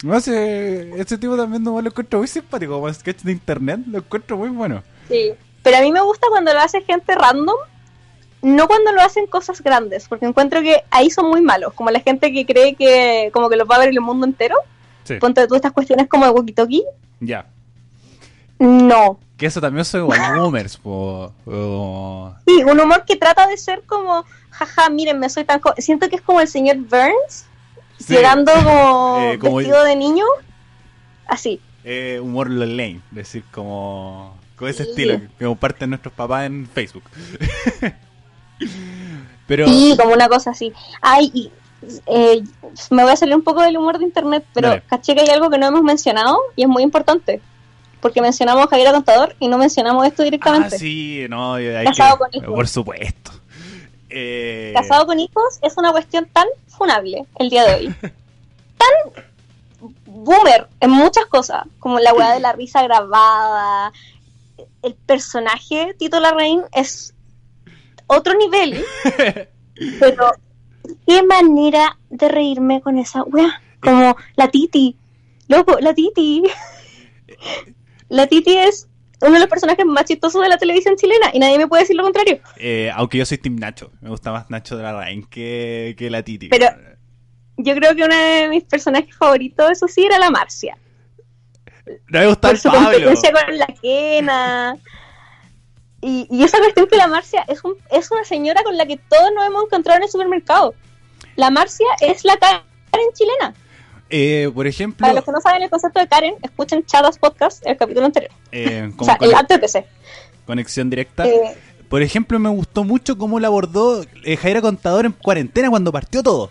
[0.05, 3.99] No sé, ese tipo también no lo encuentro muy simpático, como sketch de internet, lo
[3.99, 4.83] encuentro muy bueno.
[5.09, 5.33] Sí.
[5.63, 7.57] Pero a mí me gusta cuando lo hace gente random,
[8.43, 11.99] no cuando lo hacen cosas grandes, porque encuentro que ahí son muy malos, como la
[12.01, 14.55] gente que cree que como que los va a ver el mundo entero.
[15.03, 15.15] Sí.
[15.17, 16.85] Ponte tú estas cuestiones como de walkie talkie.
[17.19, 17.47] Ya.
[18.61, 19.19] No.
[19.39, 21.32] Que eso también son igual boomers, po.
[21.47, 25.61] o- Sí, un humor que trata de ser como, jaja, mírenme, soy tan...
[25.61, 25.74] jo-".
[25.78, 27.47] Siento que es como el señor Burns,
[27.99, 28.14] Sí.
[28.14, 30.24] llegando como, Eh, como- vestido de niño.
[31.26, 31.61] Así.
[31.84, 34.36] Eh, humor lane, decir, como.
[34.57, 34.91] Con ese Sí.
[34.91, 37.05] estilo que comparten nuestros papás en Facebook.
[39.47, 39.66] Pero.
[39.68, 40.72] Sí, como una cosa así.
[41.01, 41.53] Ay, y,
[42.07, 42.43] eh,
[42.91, 44.82] me voy a salir un poco del humor de internet, pero Dale.
[44.89, 47.41] caché que hay algo que no hemos mencionado y es muy importante.
[48.01, 50.79] Porque mencionamos a Javier Contador y no mencionamos esto Ah, directamente.
[50.79, 52.55] sí, no, hay Casado que- con hijos.
[52.55, 53.31] Por supuesto.
[54.11, 57.95] Eh, Casado con hijos es una cuestión tan funable el día de hoy.
[58.79, 59.25] tan
[60.07, 63.93] boomer en muchas cosas, como la weá de la risa grabada.
[64.83, 67.15] El personaje, Tito Larraín, es
[68.07, 68.83] otro nivel.
[70.01, 70.33] pero
[71.07, 73.61] qué manera de reírme con esa wea.
[73.83, 74.97] Como la Titi.
[75.49, 76.43] Loco, la Titi.
[78.09, 78.89] La Titi es
[79.21, 81.97] uno de los personajes más chistosos de la televisión chilena y nadie me puede decir
[81.97, 82.39] lo contrario.
[82.57, 83.91] Eh, aunque yo soy Team Nacho.
[84.01, 86.49] Me gusta más Nacho de la Rain que, que la Titi.
[86.49, 86.67] Pero
[87.57, 90.77] yo creo que uno de mis personajes favoritos, eso sí, era la Marcia.
[92.09, 92.91] No me gusta Por el su Pablo.
[92.93, 94.77] competencia con la Kena.
[96.01, 98.99] Y, y esa cuestión que la Marcia es, un, es una señora con la que
[98.99, 100.75] todos nos hemos encontrado en el supermercado.
[101.35, 102.63] La Marcia es la Karen
[103.15, 103.55] chilena.
[104.11, 107.65] Eh, por ejemplo, Para los que no saben el concepto de Karen, escuchen Chadas Podcast,
[107.67, 108.33] el capítulo anterior.
[108.53, 109.85] eh, O sea, el antes de
[110.47, 111.27] conexión directa.
[111.27, 111.57] Eh,
[111.89, 116.23] Por ejemplo, me gustó mucho cómo la abordó eh, Jaira Contador en cuarentena cuando partió
[116.23, 116.51] todo.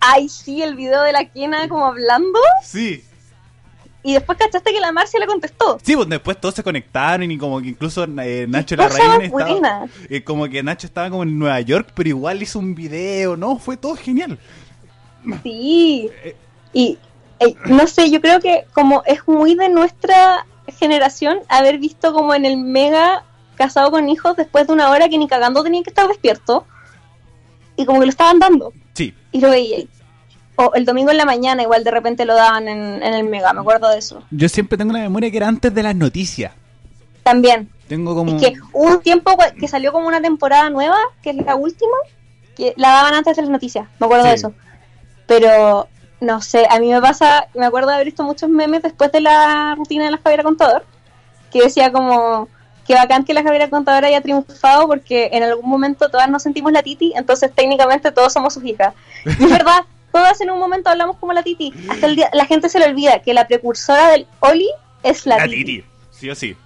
[0.00, 2.38] ay, sí, el video de la Kena como hablando.
[2.62, 3.02] Sí.
[4.02, 5.78] Y después cachaste que la Marcia le contestó.
[5.82, 9.86] Sí, pues después todos se conectaron y como que incluso eh, Nacho Larraín estaba...
[10.08, 13.58] eh, como que Nacho estaba como en Nueva York, pero igual hizo un video, ¿no?
[13.58, 14.38] Fue todo genial.
[15.42, 16.08] Sí.
[16.24, 16.36] Eh.
[16.72, 16.98] Y
[17.40, 20.46] eh, no sé, yo creo que como es muy de nuestra
[20.78, 23.24] generación haber visto como en el mega
[23.56, 26.66] casado con hijos después de una hora que ni cagando tenía que estar despierto.
[27.76, 28.72] Y como que lo estaban dando.
[28.94, 29.14] Sí.
[29.32, 29.78] Y lo veía.
[30.56, 33.52] O el domingo en la mañana igual de repente lo daban en, en el mega,
[33.52, 34.24] me acuerdo de eso.
[34.32, 36.52] Yo siempre tengo la memoria que era antes de las noticias.
[37.22, 37.70] También.
[37.86, 38.36] Tengo como...
[38.36, 41.96] Es que hubo un tiempo que salió como una temporada nueva, que es la última,
[42.56, 44.28] que la daban antes de las noticias, me acuerdo Sí.
[44.30, 44.54] de eso.
[45.26, 45.88] Pero,
[46.20, 49.20] no sé, a mí me pasa, me acuerdo de haber visto muchos memes después de
[49.20, 50.84] la rutina de la Javiera Contador,
[51.52, 52.48] que decía como,
[52.88, 56.72] que bacán que la Javiera Contador haya triunfado porque en algún momento todas nos sentimos
[56.72, 58.94] la Titi, entonces técnicamente todos somos sus hijas.
[59.26, 61.72] Y es verdad, todas en un momento hablamos como la Titi.
[61.90, 64.70] Hasta el día, la gente se le olvida que la precursora del Oli
[65.02, 65.64] es la, La Titi.
[65.64, 65.84] Titi.
[66.10, 66.56] Sí o sí.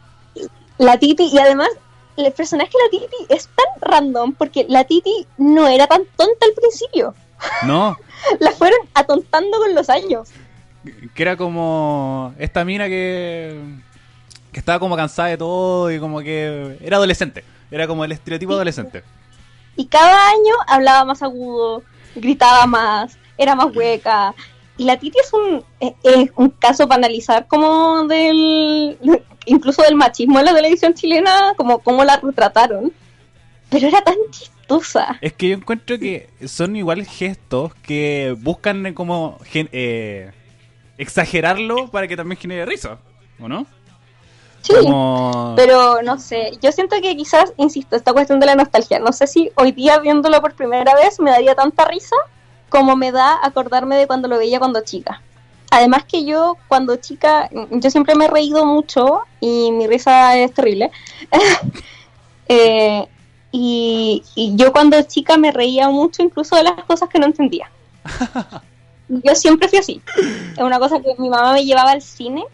[0.78, 1.68] La Titi, y además,
[2.16, 6.46] el personaje de la Titi es tan random porque la Titi no era tan tonta
[6.46, 7.16] al principio.
[7.66, 7.96] No,
[8.40, 10.30] La fueron atontando con los años.
[11.14, 13.58] que era como esta mina que
[14.52, 17.42] que estaba como cansada de todo y como que era adolescente.
[17.70, 19.02] Era como el estereotipo adolescente.
[19.76, 21.82] Y cada año hablaba más agudo,
[22.14, 24.34] gritaba más, era más hueca.
[24.76, 28.98] Y la Titi es un, es- es un caso para analizar como del,
[29.46, 32.92] incluso del machismo en la televisión chilena, como cómo la retrataron.
[33.72, 35.18] Pero era tan chistosa.
[35.20, 40.30] Es que yo encuentro que son igual gestos que buscan eh, como gen- eh,
[40.98, 42.98] exagerarlo para que también genere risa,
[43.40, 43.66] ¿o no?
[44.60, 44.74] Sí.
[44.80, 45.54] Como...
[45.56, 49.26] Pero no sé, yo siento que quizás, insisto, esta cuestión de la nostalgia, no sé
[49.26, 52.14] si hoy día viéndolo por primera vez me daría tanta risa
[52.68, 55.20] como me da acordarme de cuando lo veía cuando chica.
[55.70, 60.52] Además que yo cuando chica, yo siempre me he reído mucho y mi risa es
[60.52, 60.90] terrible.
[62.48, 63.06] Eh,
[63.52, 67.70] y, y yo cuando chica me reía mucho incluso de las cosas que no entendía.
[69.08, 70.00] Yo siempre fui así.
[70.56, 72.44] Es una cosa que mi mamá me llevaba al cine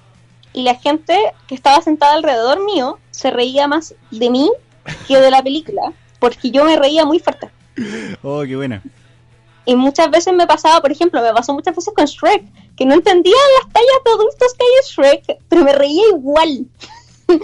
[0.53, 4.51] y la gente que estaba sentada alrededor mío se reía más de mí
[5.07, 7.51] que de la película, porque yo me reía muy fuerte.
[8.23, 8.83] Oh, qué buena.
[9.67, 12.45] Y muchas veces me pasaba, por ejemplo, me pasó muchas veces con Shrek,
[12.75, 16.67] que no entendía las tallas de adultos que hay en Shrek, pero me reía igual.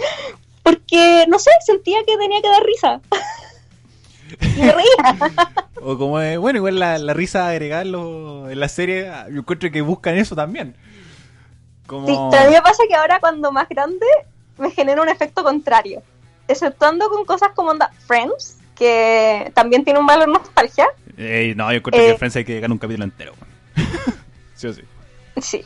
[0.63, 3.01] porque, no sé, sentía que tenía que dar risa.
[4.57, 4.83] me.
[5.81, 9.39] O como, eh, bueno, igual la, la risa agregada en, lo- en la serie, yo
[9.39, 10.75] encuentro que buscan eso también.
[11.87, 12.07] Como...
[12.07, 14.05] Sí, pero a mí me pasa que ahora cuando más grande
[14.57, 16.01] me genera un efecto contrario.
[16.47, 20.87] Exceptuando con cosas como onda Friends, que también tiene un valor nostalgia.
[21.17, 22.11] Eh, no, yo encuentro Eh.
[22.11, 23.33] que Friends hay que dedicar un capítulo entero.
[24.55, 24.81] sí o sí.
[25.41, 25.63] Sí.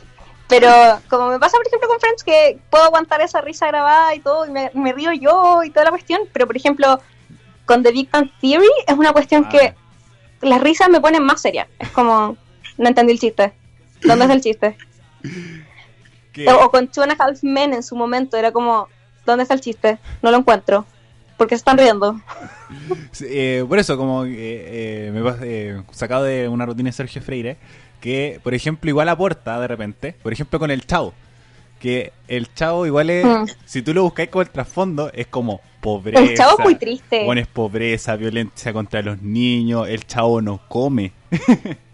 [0.48, 0.68] Pero
[1.08, 4.46] como me pasa, por ejemplo, con Friends, que puedo aguantar esa risa grabada y todo,
[4.46, 7.00] y me, me río yo y toda la cuestión, pero por ejemplo,
[7.70, 9.48] con The Big Bang Theory es una cuestión Ah.
[9.48, 9.74] que
[10.42, 11.68] las risas me ponen más serias.
[11.78, 12.36] Es como,
[12.78, 13.52] no entendí el chiste.
[14.02, 14.76] ¿Dónde está el chiste?
[16.48, 18.88] O, con Two and a Half Men en su momento, era como,
[19.24, 19.98] ¿dónde está el chiste?
[20.20, 20.84] No lo encuentro.
[21.36, 22.20] porque se están riendo?
[23.12, 27.22] Sí, eh, por eso, como eh, eh, me eh, sacado de una rutina de Sergio
[27.22, 27.56] Freire,
[28.00, 31.14] que por ejemplo igual aporta de repente, por ejemplo con el Chavo,
[31.80, 33.46] que el Chavo igual es, Mm.
[33.64, 36.20] si tú lo buscáis como el trasfondo, es como pobreza.
[36.22, 37.24] El chavo es muy triste.
[37.24, 41.12] Bueno, es pobreza, violencia contra los niños, el Chavo no come.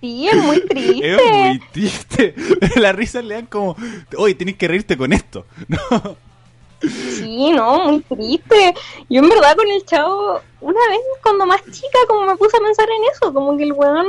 [0.00, 1.12] Sí, es muy triste.
[1.12, 2.34] Es muy triste.
[2.76, 3.74] Las risas le dan como,
[4.16, 5.44] oye, tenés que reírte con esto.
[5.66, 6.16] ¿no?
[6.80, 8.74] Sí, no, muy triste.
[9.10, 12.60] Yo en verdad con el chavo, una vez cuando más chica, como me puse a
[12.60, 14.06] pensar en eso, como que el weón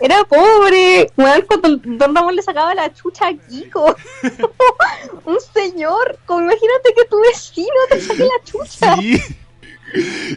[0.00, 1.10] era pobre.
[1.16, 3.94] Weón, cuando Don Ramón le sacaba la chucha a Kiko.
[5.24, 8.96] Un señor, como imagínate que tu vecino te saque la chucha.
[8.96, 9.20] Sí.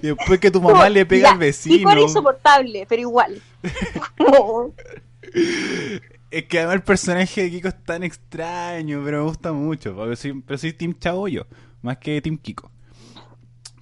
[0.02, 1.76] Y después que tu mamá le pega Ya, al vecino.
[1.78, 3.42] Kiko era insoportable, pero igual.
[4.18, 4.74] Como-
[6.32, 9.96] Es que además el personaje de Kiko es tan extraño, pero me gusta mucho.
[9.96, 11.44] porque soy- pero soy Team Chavo yo,
[11.82, 12.72] más que Team Kiko.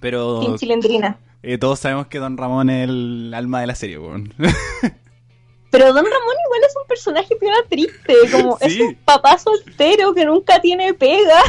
[0.00, 1.18] Pero Team Chilendrina.
[1.42, 4.32] eh, todos sabemos que Don Ramón es el alma de la serie, weón.
[5.70, 10.24] Pero Don Ramón igual es un personaje piola triste, como es un papá soltero que
[10.24, 11.42] nunca tiene pega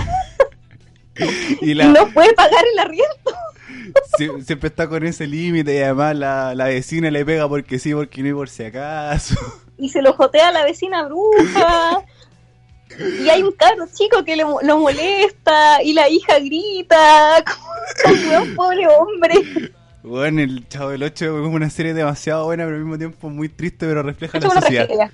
[1.61, 3.31] y la, no puede pagar el arriendo.
[4.17, 7.93] sie- siempre está con ese límite y además la, la vecina le pega porque sí,
[7.93, 9.35] porque no y por si acaso.
[9.77, 12.03] Y se lo jotea a la vecina bruja.
[13.21, 17.43] Y hay un carro chico que le lo molesta y la hija grita.
[18.03, 19.33] Como un pobre hombre.
[20.03, 23.49] Bueno, el Chavo del 8 es una serie demasiado buena, pero al mismo tiempo muy
[23.49, 24.85] triste, pero refleja Es la una sociedad.
[24.87, 25.11] tragedia.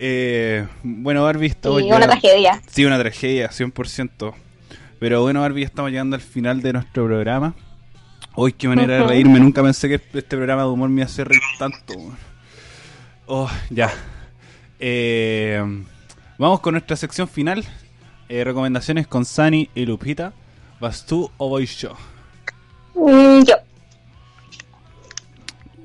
[0.00, 2.62] Eh, bueno, Barbie, Sí, estamos una llegando- tragedia.
[2.68, 4.34] Sí, una tragedia, 100%.
[4.98, 7.54] Pero bueno, Barbie, estamos llegando al final de nuestro programa.
[8.34, 9.38] Hoy, qué manera de reírme.
[9.40, 11.94] Nunca pensé que este programa de humor me hacer reír tanto.
[13.26, 13.90] Oh, ya.
[14.78, 15.62] Eh,
[16.38, 17.64] vamos con nuestra sección final.
[18.28, 20.32] Eh, recomendaciones con Sani y Lupita.
[20.80, 21.96] ¿Vas tú o voy yo?
[22.94, 23.54] Mm, yo.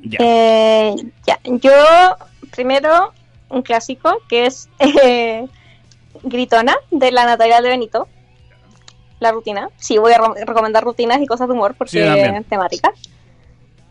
[0.04, 0.18] Ya.
[0.20, 0.96] Eh,
[1.26, 1.72] ya, yo
[2.52, 3.12] primero
[3.50, 5.48] un clásico que es eh,
[6.24, 8.08] Gritona de la Natalia de Benito.
[9.20, 9.70] La rutina.
[9.78, 12.92] Sí, voy a re- recomendar rutinas y cosas de humor porque Sí, es temática.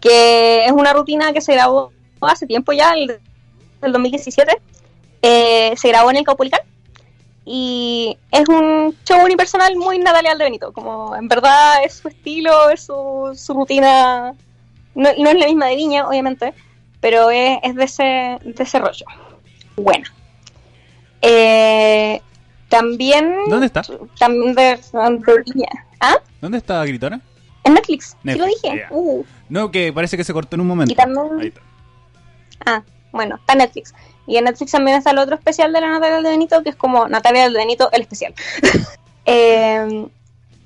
[0.00, 3.18] Que es una rutina que se grabó hace tiempo ya, el,
[3.80, 4.60] del 2017.
[5.22, 6.60] Eh, se grabó en el Caupolicán.
[7.46, 10.72] Y es un show unipersonal muy Natalia de Benito.
[10.72, 14.34] Como en verdad es su estilo, es su, su rutina
[14.94, 16.54] no, no es la misma de Viña, obviamente,
[17.00, 18.02] pero es, es de, ese,
[18.42, 19.04] de ese rollo.
[19.76, 20.06] Bueno.
[21.22, 22.20] Eh,
[22.68, 23.34] también.
[23.48, 23.82] ¿Dónde está?
[24.18, 25.68] También de, de Viña.
[26.00, 26.16] ¿Ah?
[26.40, 27.20] ¿Dónde está Gritona?
[27.64, 28.08] En Netflix.
[28.10, 28.86] Sí lo Netflix, dije.
[28.90, 30.92] Uh, No, que parece que se cortó en un momento.
[30.92, 31.60] Y también- Ahí está.
[32.66, 32.82] ah,
[33.12, 33.94] bueno, está Netflix.
[34.26, 37.08] Y en Netflix también está el otro especial de la Natalia Benito, que es como
[37.08, 38.34] Natalia de Benito, el especial.
[39.26, 40.06] Eh,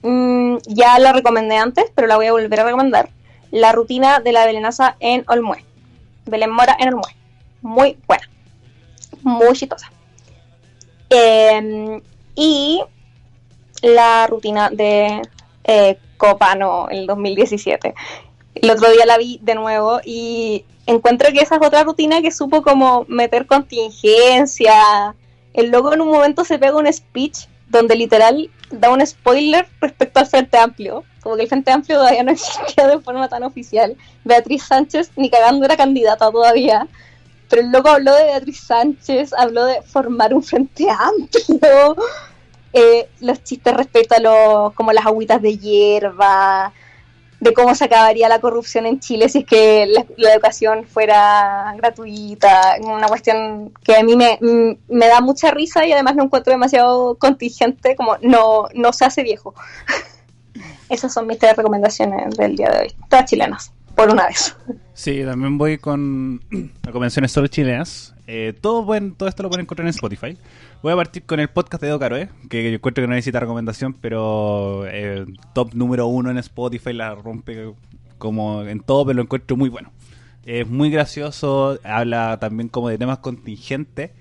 [0.02, 3.08] mm, ya la recomendé antes, pero la voy a volver a recomendar.
[3.52, 5.64] La rutina de la Belenaza en Olmué.
[6.26, 7.14] Belén Mora en Olmué.
[7.62, 8.28] Muy buena.
[9.22, 9.92] Muy chistosa.
[11.08, 12.02] Eh,
[12.34, 12.82] y
[13.82, 15.22] la rutina de
[15.64, 17.94] eh, Copano el 2017.
[18.56, 22.32] El otro día la vi de nuevo y encuentro que esa es otra rutina que
[22.32, 25.14] supo como meter contingencia.
[25.52, 30.18] El loco en un momento se pega un speech donde literal da un spoiler respecto
[30.18, 31.04] al Frente Amplio.
[31.22, 33.96] Como que el Frente Amplio todavía no existía de forma tan oficial.
[34.24, 36.88] Beatriz Sánchez ni cagando era candidata todavía.
[37.50, 41.96] Pero el loco habló de Beatriz Sánchez, habló de formar un Frente Amplio.
[42.74, 46.70] Eh, los chistes respecto a los, como las agüitas de hierba,
[47.40, 49.86] de cómo se acabaría la corrupción en Chile si es que
[50.16, 54.38] la, educación fuera gratuita, una cuestión que a mí me,
[54.88, 59.22] me da mucha risa y además lo encuentro demasiado contingente, como no, no se hace
[59.22, 59.54] viejo.
[60.88, 64.56] Esas son mis tres recomendaciones del día de hoy, todas chilenas, por una vez.
[64.94, 66.40] Sí, también voy con
[66.82, 68.14] recomendaciones solo chilenas.
[68.26, 70.36] Eh, todo, pueden- todo esto lo pueden encontrar en Spotify.
[70.80, 73.40] Voy a partir con el podcast de Edo Caroe, que yo encuentro que no necesita
[73.40, 77.72] recomendación, pero eh, top número uno en Spotify, la rompe
[78.18, 79.90] como en todo, pero lo encuentro muy bueno.
[80.46, 84.12] Es muy gracioso, habla también como de temas contingentes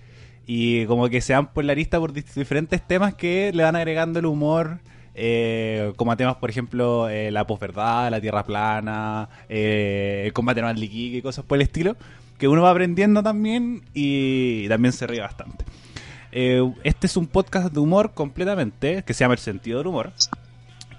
[0.48, 4.20] y como que se dan por la lista por diferentes temas que le van agregando
[4.20, 4.80] el humor.
[5.20, 10.62] eh, como a temas, por ejemplo, eh, la posverdad, la tierra plana, eh, el combate
[10.62, 11.98] de Iquique y cosas por el estilo,
[12.38, 15.66] que uno va aprendiendo también y también se ríe bastante.
[16.40, 20.14] Eh, este es un podcast de humor completamente, que se llama El Sentido del Humor,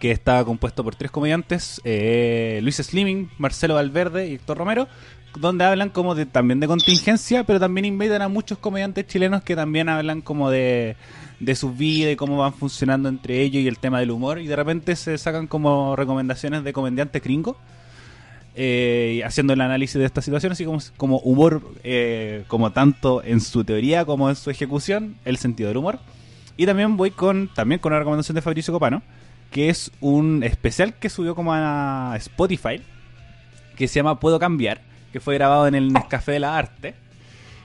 [0.00, 4.88] que está compuesto por tres comediantes, eh, Luis Slimming, Marcelo Valverde y Héctor Romero,
[5.38, 9.54] donde hablan como de también de contingencia, pero también invitan a muchos comediantes chilenos que
[9.54, 10.96] también hablan como de,
[11.38, 14.48] de sus vidas y cómo van funcionando entre ellos y el tema del humor, y
[14.48, 17.54] de repente se sacan como recomendaciones de comediantes gringos.
[18.60, 23.62] Eh, haciendo el análisis de esta situación, así como, humor, eh, como tanto en su
[23.62, 26.00] teoría como en su ejecución, el sentido del humor.
[26.56, 29.00] Y también voy con también con una recomendación de Fabricio Copano,
[29.52, 32.82] que es un especial que subió como a Spotify,
[33.76, 34.80] que se llama Puedo Cambiar,
[35.12, 36.96] que fue grabado en el Nescafé de la Arte.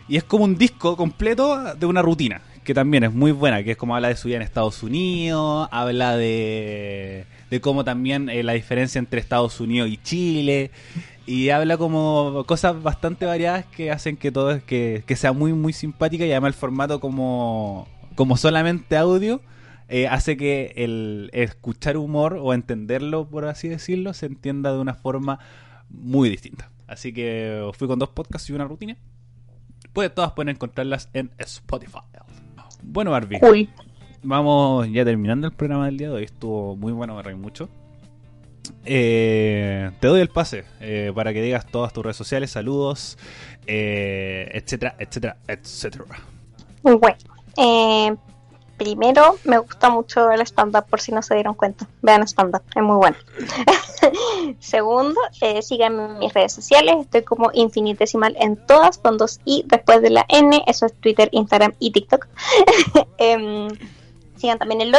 [0.08, 3.72] Y es como un disco completo de una rutina, que también es muy buena, que
[3.72, 8.44] es como habla de su vida en Estados Unidos, habla de, de cómo también eh,
[8.44, 10.72] la diferencia entre Estados Unidos y Chile,
[11.26, 15.74] y habla como cosas bastante variadas que hacen que todo que, que sea muy muy
[15.74, 19.42] simpática y además el formato como, como solamente audio
[19.90, 24.96] eh, hace que el escuchar humor o entenderlo, por así decirlo, se entienda de una
[24.96, 25.40] forma
[25.90, 26.72] muy distinta.
[26.88, 28.98] Así que fui con dos podcasts y una rutina.
[29.94, 32.00] Pues todas pueden encontrarlas en Spotify.
[32.84, 33.40] Bueno, Barbie.
[33.42, 33.70] Uy.
[34.22, 36.24] Vamos ya terminando el programa del día de hoy.
[36.24, 37.70] Estuvo muy bueno, me reí mucho.
[38.86, 43.18] Eh, te doy el pase eh, para que digas todas tus redes sociales, saludos,
[43.68, 46.06] eh, etcétera, etcétera, etcétera.
[46.82, 47.00] Bueno,
[47.58, 48.16] eh,
[48.84, 51.88] primero me gusta mucho el stand-up por si no se dieron cuenta.
[52.02, 53.16] Vean stand-up, es muy bueno.
[54.60, 56.96] Segundo, eh, síganme en mis redes sociales.
[57.00, 60.64] Estoy como infinitesimal en todas con dos i después de la n.
[60.68, 62.28] Eso es Twitter, Instagram y TikTok.
[63.18, 63.70] Em,
[64.36, 64.94] sigan también el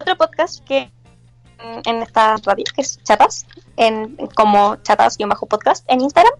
[0.00, 0.90] otro podcast que
[1.62, 3.46] mm, en esta radio que es Chatas,
[3.76, 6.34] en, como Chatas-podcast en Instagram.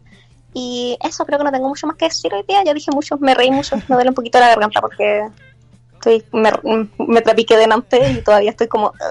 [0.53, 2.64] Y eso creo que no tengo mucho más que decir hoy día.
[2.64, 5.31] Ya dije mucho, me reí mucho, me duele un poquito la garganta porque
[6.01, 6.51] estoy, me,
[7.07, 8.92] me trapiqué delante y todavía estoy como.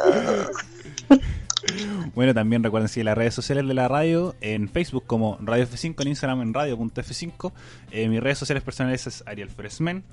[2.15, 6.01] Bueno, también recuerden seguir las redes sociales de la radio en Facebook como Radio F5,
[6.01, 7.51] en Instagram en radio.f5.
[7.91, 10.03] Eh, mis redes sociales personales es Ariel Fresmen.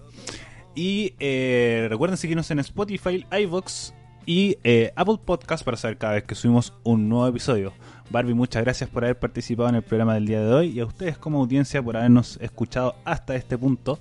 [0.74, 3.92] Y eh, recuerden seguirnos en Spotify, iVoox
[4.26, 7.72] y eh, Apple Podcast para saber cada vez que subimos un nuevo episodio.
[8.10, 10.84] Barbie, muchas gracias por haber participado en el programa del día de hoy y a
[10.84, 13.98] ustedes como audiencia por habernos escuchado hasta este punto.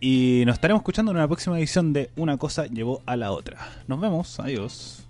[0.00, 3.58] Y nos estaremos escuchando en una próxima edición de Una cosa llevó a la otra.
[3.86, 5.05] Nos vemos, adiós.